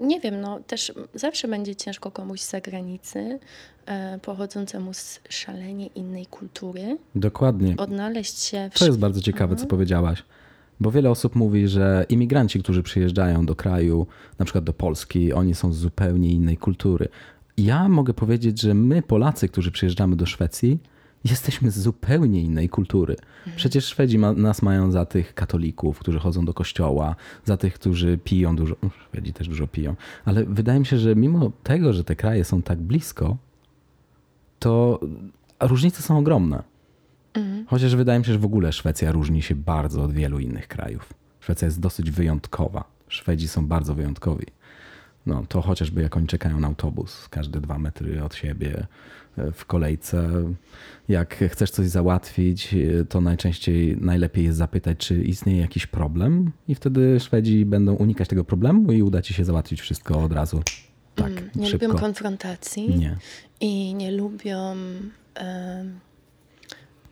nie 0.00 0.20
wiem, 0.20 0.40
no 0.40 0.60
też 0.60 0.92
zawsze 1.14 1.48
będzie 1.48 1.76
ciężko 1.76 2.10
komuś 2.10 2.40
z 2.40 2.50
zagranicy, 2.50 3.38
e, 3.86 4.18
pochodzącemu 4.18 4.94
z 4.94 5.20
szalenie 5.28 5.86
innej 5.86 6.26
kultury, 6.26 6.98
Dokładnie. 7.14 7.74
odnaleźć 7.76 8.38
się 8.38 8.70
w 8.72 8.78
To 8.78 8.86
jest 8.86 8.98
bardzo 8.98 9.20
ciekawe, 9.20 9.56
co 9.56 9.66
powiedziałaś. 9.66 10.22
Bo 10.84 10.90
wiele 10.90 11.10
osób 11.10 11.36
mówi, 11.36 11.68
że 11.68 12.06
imigranci, 12.08 12.58
którzy 12.58 12.82
przyjeżdżają 12.82 13.46
do 13.46 13.56
kraju, 13.56 14.06
na 14.38 14.44
przykład 14.44 14.64
do 14.64 14.72
Polski, 14.72 15.32
oni 15.32 15.54
są 15.54 15.72
z 15.72 15.76
zupełnie 15.76 16.32
innej 16.32 16.56
kultury. 16.56 17.08
Ja 17.56 17.88
mogę 17.88 18.14
powiedzieć, 18.14 18.60
że 18.60 18.74
my, 18.74 19.02
Polacy, 19.02 19.48
którzy 19.48 19.70
przyjeżdżamy 19.70 20.16
do 20.16 20.26
Szwecji, 20.26 20.78
jesteśmy 21.24 21.70
z 21.70 21.78
zupełnie 21.78 22.42
innej 22.42 22.68
kultury. 22.68 23.16
Przecież 23.56 23.84
Szwedzi 23.84 24.18
ma, 24.18 24.32
nas 24.32 24.62
mają 24.62 24.90
za 24.90 25.04
tych 25.06 25.34
katolików, 25.34 25.98
którzy 25.98 26.18
chodzą 26.18 26.44
do 26.44 26.54
kościoła, 26.54 27.16
za 27.44 27.56
tych, 27.56 27.74
którzy 27.74 28.18
piją 28.18 28.56
dużo. 28.56 28.76
no, 28.82 28.90
Szwedzi 29.08 29.32
też 29.32 29.48
dużo 29.48 29.66
piją. 29.66 29.94
Ale 30.24 30.44
wydaje 30.44 30.80
mi 30.80 30.86
się, 30.86 30.98
że 30.98 31.16
mimo 31.16 31.52
tego, 31.62 31.92
że 31.92 32.04
te 32.04 32.16
kraje 32.16 32.44
są 32.44 32.62
tak 32.62 32.78
blisko, 32.80 33.36
to 34.58 35.00
różnice 35.60 36.02
są 36.02 36.18
ogromne. 36.18 36.73
Chociaż 37.66 37.96
wydaje 37.96 38.18
mi 38.18 38.24
się, 38.24 38.32
że 38.32 38.38
w 38.38 38.44
ogóle 38.44 38.72
Szwecja 38.72 39.12
różni 39.12 39.42
się 39.42 39.54
bardzo 39.54 40.02
od 40.02 40.12
wielu 40.12 40.38
innych 40.38 40.68
krajów. 40.68 41.14
Szwecja 41.40 41.66
jest 41.66 41.80
dosyć 41.80 42.10
wyjątkowa. 42.10 42.84
Szwedzi 43.08 43.48
są 43.48 43.66
bardzo 43.66 43.94
wyjątkowi. 43.94 44.46
No, 45.26 45.44
to 45.48 45.60
chociażby 45.62 46.02
jak 46.02 46.16
oni 46.16 46.26
czekają 46.26 46.60
na 46.60 46.66
autobus, 46.66 47.28
każde 47.28 47.60
dwa 47.60 47.78
metry 47.78 48.22
od 48.24 48.34
siebie 48.34 48.86
e, 49.38 49.52
w 49.52 49.64
kolejce. 49.64 50.28
Jak 51.08 51.34
chcesz 51.48 51.70
coś 51.70 51.86
załatwić, 51.88 52.74
e, 52.74 53.04
to 53.04 53.20
najczęściej 53.20 53.96
najlepiej 54.00 54.44
jest 54.44 54.58
zapytać, 54.58 54.98
czy 54.98 55.22
istnieje 55.22 55.60
jakiś 55.60 55.86
problem, 55.86 56.52
i 56.68 56.74
wtedy 56.74 57.20
Szwedzi 57.20 57.64
będą 57.66 57.94
unikać 57.94 58.28
tego 58.28 58.44
problemu 58.44 58.92
i 58.92 59.02
uda 59.02 59.22
ci 59.22 59.34
się 59.34 59.44
załatwić 59.44 59.80
wszystko 59.80 60.22
od 60.22 60.32
razu. 60.32 60.62
Tak, 61.14 61.30
Mm, 61.32 61.50
nie 61.54 61.66
szybko. 61.66 61.86
lubią 61.86 61.98
konfrontacji 61.98 62.98
Nie. 62.98 63.16
i 63.60 63.94
nie 63.94 64.10
lubią 64.12 64.74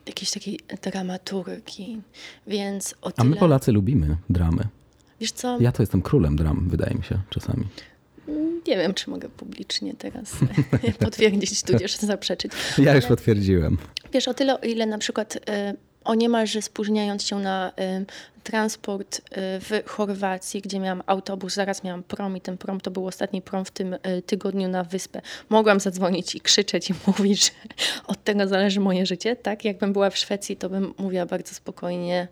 jakiejś 0.07 0.31
takiej 0.31 0.59
dramaturgii, 0.81 2.01
więc 2.47 2.95
o 3.01 3.07
A 3.07 3.11
tyle... 3.11 3.29
my 3.29 3.35
Polacy 3.35 3.71
lubimy 3.71 4.17
dramy. 4.29 4.63
Wiesz 5.19 5.31
co, 5.31 5.57
Ja 5.61 5.71
to 5.71 5.83
jestem 5.83 6.01
królem 6.01 6.35
dram, 6.35 6.69
wydaje 6.69 6.95
mi 6.95 7.03
się 7.03 7.19
czasami. 7.29 7.65
nie 8.67 8.77
wiem, 8.77 8.93
czy 8.93 9.09
mogę 9.09 9.29
publicznie 9.29 9.93
teraz 9.93 10.31
potwierdzić, 11.05 11.63
tudzież 11.63 11.97
zaprzeczyć. 11.97 12.51
Ja 12.77 12.95
już 12.95 13.05
potwierdziłem. 13.05 13.77
Wiesz, 14.13 14.27
o 14.27 14.33
tyle, 14.33 14.61
o 14.61 14.63
ile 14.65 14.85
na 14.85 14.97
przykład 14.97 15.35
y, 15.35 15.39
o 16.03 16.15
niemalże 16.15 16.61
spóźniając 16.61 17.23
się 17.23 17.39
na 17.39 17.71
transport 18.43 19.17
y, 19.17 19.21
w 19.37 19.81
Chorwacji, 19.85 20.61
gdzie 20.61 20.79
miałam 20.79 21.03
autobus, 21.05 21.53
zaraz 21.53 21.83
miałam 21.83 22.03
prom 22.03 22.37
i 22.37 22.41
ten 22.41 22.57
prom 22.57 22.81
to 22.81 22.91
był 22.91 23.07
ostatni 23.07 23.41
prom 23.41 23.65
w 23.65 23.71
tym 23.71 23.93
y, 23.93 23.99
tygodniu 24.25 24.67
na 24.67 24.83
wyspę. 24.83 25.21
Mogłam 25.49 25.79
zadzwonić 25.79 26.35
i 26.35 26.41
krzyczeć 26.41 26.89
i 26.89 26.93
mówić, 27.07 27.45
że 27.45 27.51
od 28.07 28.23
tego 28.23 28.47
zależy 28.47 28.79
moje 28.79 29.05
życie. 29.05 29.35
Tak, 29.35 29.65
jakbym 29.65 29.93
była 29.93 30.09
w 30.09 30.17
Szwecji, 30.17 30.57
to 30.57 30.69
bym 30.69 30.93
mówiła 30.97 31.25
bardzo 31.25 31.55
spokojnie 31.55 32.27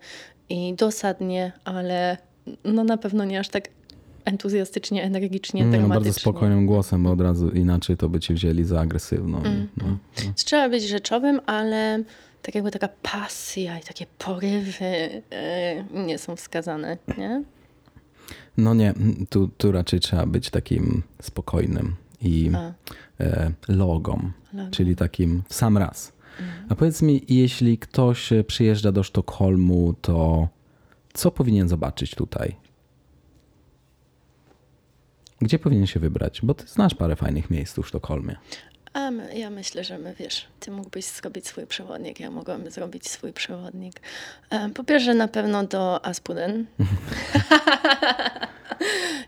i 0.48 0.74
dosadnie, 0.74 1.52
ale 1.64 2.16
no 2.64 2.84
na 2.84 2.96
pewno 2.96 3.24
nie 3.24 3.40
aż 3.40 3.48
tak 3.48 3.68
entuzjastycznie, 4.24 5.02
energicznie, 5.02 5.64
Nie, 5.64 5.78
no, 5.78 5.88
bardzo 5.88 6.12
spokojnym 6.12 6.66
głosem, 6.66 7.02
bo 7.02 7.10
od 7.10 7.20
razu 7.20 7.50
inaczej 7.50 7.96
to 7.96 8.08
by 8.08 8.20
cię 8.20 8.34
wzięli 8.34 8.64
za 8.64 8.80
agresywną. 8.80 9.38
Mm. 9.38 9.68
No, 9.76 9.86
no. 9.86 10.32
Trzeba 10.36 10.68
być 10.68 10.82
rzeczowym, 10.82 11.40
ale 11.46 12.04
tak 12.42 12.54
jakby 12.54 12.70
taka 12.70 12.88
pasja 12.88 13.78
i 13.78 13.82
takie 13.82 14.06
porywy 14.18 15.22
e, 15.30 15.84
nie 16.06 16.18
są 16.18 16.36
wskazane, 16.36 16.98
nie? 17.18 17.42
No 18.56 18.74
nie, 18.74 18.94
tu, 19.30 19.48
tu 19.48 19.72
raczej 19.72 20.00
trzeba 20.00 20.26
być 20.26 20.50
takim 20.50 21.02
spokojnym 21.22 21.96
i 22.20 22.50
e, 23.20 23.52
logą, 23.68 24.30
Logo. 24.52 24.70
czyli 24.70 24.96
takim 24.96 25.42
w 25.48 25.54
sam 25.54 25.78
raz. 25.78 26.12
A 26.68 26.74
powiedz 26.74 27.02
mi, 27.02 27.24
jeśli 27.28 27.78
ktoś 27.78 28.30
przyjeżdża 28.46 28.92
do 28.92 29.02
Sztokholmu, 29.02 29.94
to 30.00 30.48
co 31.12 31.30
powinien 31.30 31.68
zobaczyć 31.68 32.14
tutaj? 32.14 32.56
Gdzie 35.40 35.58
powinien 35.58 35.86
się 35.86 36.00
wybrać? 36.00 36.40
Bo 36.42 36.54
ty 36.54 36.66
znasz 36.66 36.94
parę 36.94 37.16
fajnych 37.16 37.50
miejsc 37.50 37.78
w 37.78 37.86
Sztokholmie. 37.86 38.36
A 38.92 39.10
my, 39.10 39.38
ja 39.38 39.50
myślę, 39.50 39.84
że 39.84 39.98
my 39.98 40.14
wiesz, 40.18 40.46
ty 40.60 40.70
mógłbyś 40.70 41.04
zrobić 41.04 41.46
swój 41.46 41.66
przewodnik, 41.66 42.20
ja 42.20 42.30
mogłabym 42.30 42.70
zrobić 42.70 43.08
swój 43.08 43.32
przewodnik. 43.32 44.00
E, 44.50 44.68
Po 44.68 44.84
pierwsze 44.84 45.14
na 45.14 45.28
pewno 45.28 45.64
do 45.64 46.06
Aspuden. 46.06 46.66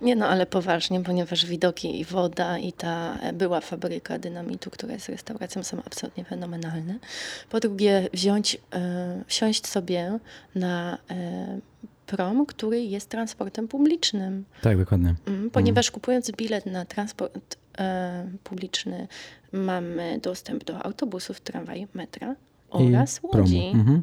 Nie 0.00 0.16
no, 0.16 0.28
ale 0.28 0.46
poważnie, 0.46 1.02
ponieważ 1.02 1.46
widoki 1.46 2.00
i 2.00 2.04
woda 2.04 2.58
i 2.58 2.72
ta 2.72 3.18
e, 3.22 3.32
była 3.32 3.60
fabryka 3.60 4.18
dynamitu, 4.18 4.70
która 4.70 4.92
jest 4.92 5.08
restauracją, 5.08 5.62
są 5.62 5.82
absolutnie 5.86 6.24
fenomenalne. 6.24 6.94
Po 7.50 7.60
drugie, 7.60 8.08
wziąć, 8.12 8.56
e, 8.74 9.22
wsiąść 9.26 9.66
sobie 9.66 10.18
na 10.54 10.98
prom, 12.06 12.46
który 12.46 12.84
jest 12.84 13.08
transportem 13.08 13.68
publicznym. 13.68 14.44
Tak, 14.62 14.78
dokładnie. 14.78 15.14
Mm, 15.26 15.50
Ponieważ 15.50 15.90
kupując 15.90 16.30
bilet 16.30 16.66
na 16.66 16.84
transport 16.84 17.56
publiczny, 18.44 19.08
mamy 19.52 20.18
dostęp 20.22 20.64
do 20.64 20.84
autobusów, 20.86 21.40
tramwaju, 21.40 21.86
metra 21.94 22.36
oraz 22.70 23.20
promu. 23.20 23.38
łodzi. 23.38 23.64
Mhm. 23.74 24.02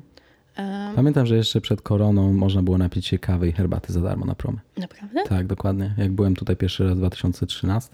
E, 0.58 0.92
Pamiętam, 0.96 1.26
że 1.26 1.36
jeszcze 1.36 1.62
przed 1.62 1.82
koroną 1.82 2.34
można 2.34 2.64
było 2.64 2.78
napić 2.78 3.08
się 3.08 3.20
kawy 3.20 3.48
i 3.48 3.52
herbaty 3.52 3.94
za 3.94 4.02
darmo 4.02 4.26
na 4.26 4.36
promy. 4.36 4.58
naprawdę? 4.78 5.24
Tak, 5.30 5.48
dokładnie. 5.48 5.94
Jak 5.98 6.12
byłem 6.12 6.36
tutaj 6.36 6.56
pierwszy 6.56 6.84
raz 6.84 6.94
w 6.94 6.98
2013 6.98 7.90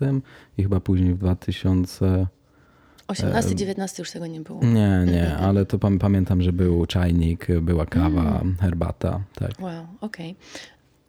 i 0.57 0.63
chyba 0.63 0.79
później 0.79 1.13
w 1.13 1.17
2000... 1.17 2.27
18, 3.07 3.55
19 3.55 4.01
już 4.01 4.11
tego 4.11 4.27
nie 4.27 4.41
było. 4.41 4.63
Nie, 4.65 5.05
nie, 5.11 5.37
ale 5.37 5.65
to 5.65 5.77
pam- 5.79 5.99
pamiętam, 5.99 6.41
że 6.41 6.53
był 6.53 6.85
czajnik, 6.85 7.47
była 7.61 7.85
kawa, 7.85 8.43
herbata. 8.61 9.21
Tak. 9.35 9.51
Wow, 9.59 9.87
okej. 10.01 10.35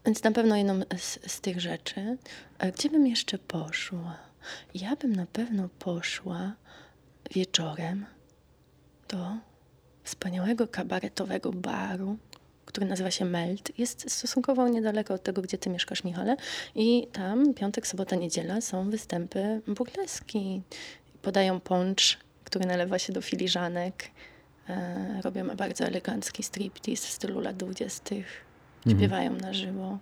Więc 0.07 0.25
na 0.25 0.31
pewno 0.33 0.57
jedną 0.57 0.81
z, 0.97 1.19
z 1.33 1.41
tych 1.41 1.61
rzeczy. 1.61 2.17
A 2.59 2.67
gdzie 2.71 2.91
bym 2.91 3.07
jeszcze 3.07 3.39
poszła? 3.39 4.17
Ja 4.75 4.97
bym 4.97 5.17
na 5.17 5.27
pewno 5.27 5.69
poszła 5.79 6.53
wieczorem 7.31 8.07
do 9.09 9.37
wspaniałego 10.03 10.69
kabaretowego 10.69 11.53
baru, 11.53 12.17
który 12.65 12.87
nazywa 12.87 13.11
się 13.11 13.25
Melt. 13.25 13.79
Jest 13.79 14.11
stosunkowo 14.11 14.69
niedaleko 14.69 15.15
od 15.15 15.23
tego, 15.23 15.43
gdzie 15.43 15.59
ty 15.59 15.71
mieszkasz, 15.71 16.05
Michale. 16.05 16.37
I 16.75 17.07
tam 17.13 17.55
piątek, 17.55 17.87
sobota, 17.87 18.17
niedziela 18.17 18.61
są 18.61 18.91
występy 18.91 19.63
burleski. 19.67 20.63
Podają 21.23 21.61
poncz, 21.61 22.19
który 22.45 22.67
nalewa 22.67 22.99
się 22.99 23.13
do 23.13 23.21
filiżanek. 23.23 24.11
E, 24.69 25.21
robią 25.23 25.57
bardzo 25.57 25.85
elegancki 25.85 26.43
striptease 26.43 27.07
w 27.07 27.11
stylu 27.11 27.41
lat 27.41 27.57
20. 27.57 28.15
Śpiewają 28.91 29.33
na 29.33 29.53
żywo. 29.53 29.99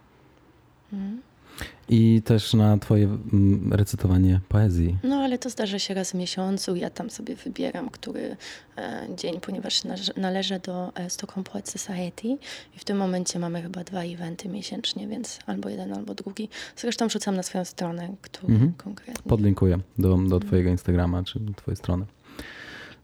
I 1.88 2.22
też 2.24 2.54
na 2.54 2.78
twoje 2.78 3.04
mm, 3.04 3.72
recytowanie 3.72 4.40
poezji. 4.48 4.96
No 5.04 5.16
ale 5.16 5.38
to 5.38 5.50
zdarza 5.50 5.78
się 5.78 5.94
raz 5.94 6.10
w 6.10 6.14
miesiącu. 6.14 6.76
Ja 6.76 6.90
tam 6.90 7.10
sobie 7.10 7.36
wybieram, 7.36 7.90
który 7.90 8.36
e, 8.78 9.06
dzień, 9.16 9.40
ponieważ 9.40 9.82
należę 10.16 10.60
do 10.60 10.92
e, 10.94 11.10
Stockholm 11.10 11.44
Poet 11.44 11.68
Society 11.68 12.28
i 12.76 12.78
w 12.78 12.84
tym 12.84 12.96
momencie 12.96 13.38
mamy 13.38 13.62
chyba 13.62 13.84
dwa 13.84 14.02
eventy 14.02 14.48
miesięcznie, 14.48 15.08
więc 15.08 15.38
albo 15.46 15.68
jeden, 15.68 15.92
albo 15.92 16.14
drugi. 16.14 16.48
Zresztą 16.76 17.08
wrzucam 17.08 17.36
na 17.36 17.42
swoją 17.42 17.64
stronę, 17.64 18.14
który 18.22 18.52
Mhm. 18.52 18.72
konkretnie. 18.72 19.30
Podlinkuję 19.30 19.78
do, 19.98 20.16
do 20.16 20.40
twojego 20.40 20.70
Instagrama 20.70 21.22
czy 21.24 21.40
do 21.40 21.52
twojej 21.52 21.76
strony. 21.76 22.06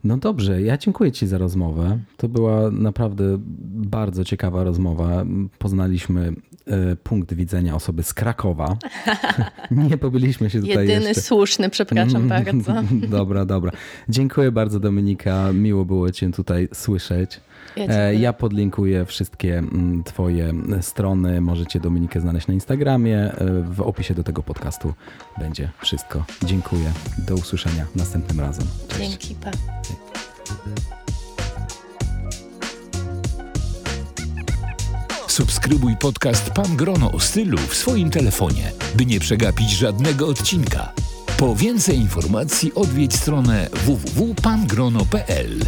No 0.03 0.17
dobrze, 0.17 0.61
ja 0.61 0.77
dziękuję 0.77 1.11
ci 1.11 1.27
za 1.27 1.37
rozmowę. 1.37 1.99
To 2.17 2.29
była 2.29 2.71
naprawdę 2.71 3.23
bardzo 3.69 4.23
ciekawa 4.23 4.63
rozmowa. 4.63 5.25
Poznaliśmy 5.59 6.33
punkt 7.03 7.33
widzenia 7.33 7.75
osoby 7.75 8.03
z 8.03 8.13
Krakowa. 8.13 8.77
Nie 9.71 9.97
pobyliśmy 9.97 10.49
się 10.49 10.59
tutaj 10.61 10.87
Jedyny 10.87 11.07
jeszcze. 11.07 11.21
słuszny, 11.21 11.69
przepraszam 11.69 12.27
bardzo. 12.27 12.73
Dobra, 13.17 13.45
dobra. 13.45 13.71
Dziękuję 14.09 14.51
bardzo 14.51 14.79
Dominika. 14.79 15.53
Miło 15.53 15.85
było 15.85 16.11
cię 16.11 16.31
tutaj 16.31 16.69
słyszeć. 16.73 17.41
Ja 17.75 17.85
E. 17.87 18.15
Ja 18.15 18.33
podlinkuję 18.33 19.05
wszystkie 19.05 19.57
mm, 19.57 20.03
twoje 20.03 20.53
strony. 20.81 21.41
Możecie 21.41 21.79
Dominikę 21.79 22.21
znaleźć 22.21 22.47
na 22.47 22.53
Instagramie. 22.53 23.17
E, 23.19 23.63
W 23.71 23.81
opisie 23.81 24.13
do 24.13 24.23
tego 24.23 24.43
podcastu 24.43 24.93
będzie 25.39 25.69
wszystko. 25.81 26.25
Dziękuję. 26.45 26.91
Do 27.27 27.35
usłyszenia 27.35 27.85
następnym 27.95 28.39
razem. 28.39 28.67
Cześć. 28.87 29.09
Dzięki, 29.09 29.35
pa. 29.35 29.51
Subskrybuj 35.33 35.97
podcast 35.97 36.49
Pan 36.49 36.75
Grono 36.75 37.11
o 37.11 37.19
stylu 37.19 37.57
w 37.57 37.75
swoim 37.75 38.09
telefonie, 38.09 38.71
by 38.95 39.05
nie 39.05 39.19
przegapić 39.19 39.71
żadnego 39.71 40.27
odcinka. 40.27 40.93
Po 41.37 41.55
więcej 41.55 41.97
informacji 41.97 42.73
odwiedź 42.73 43.15
stronę 43.15 43.69
www.pangrono.pl. 43.73 45.59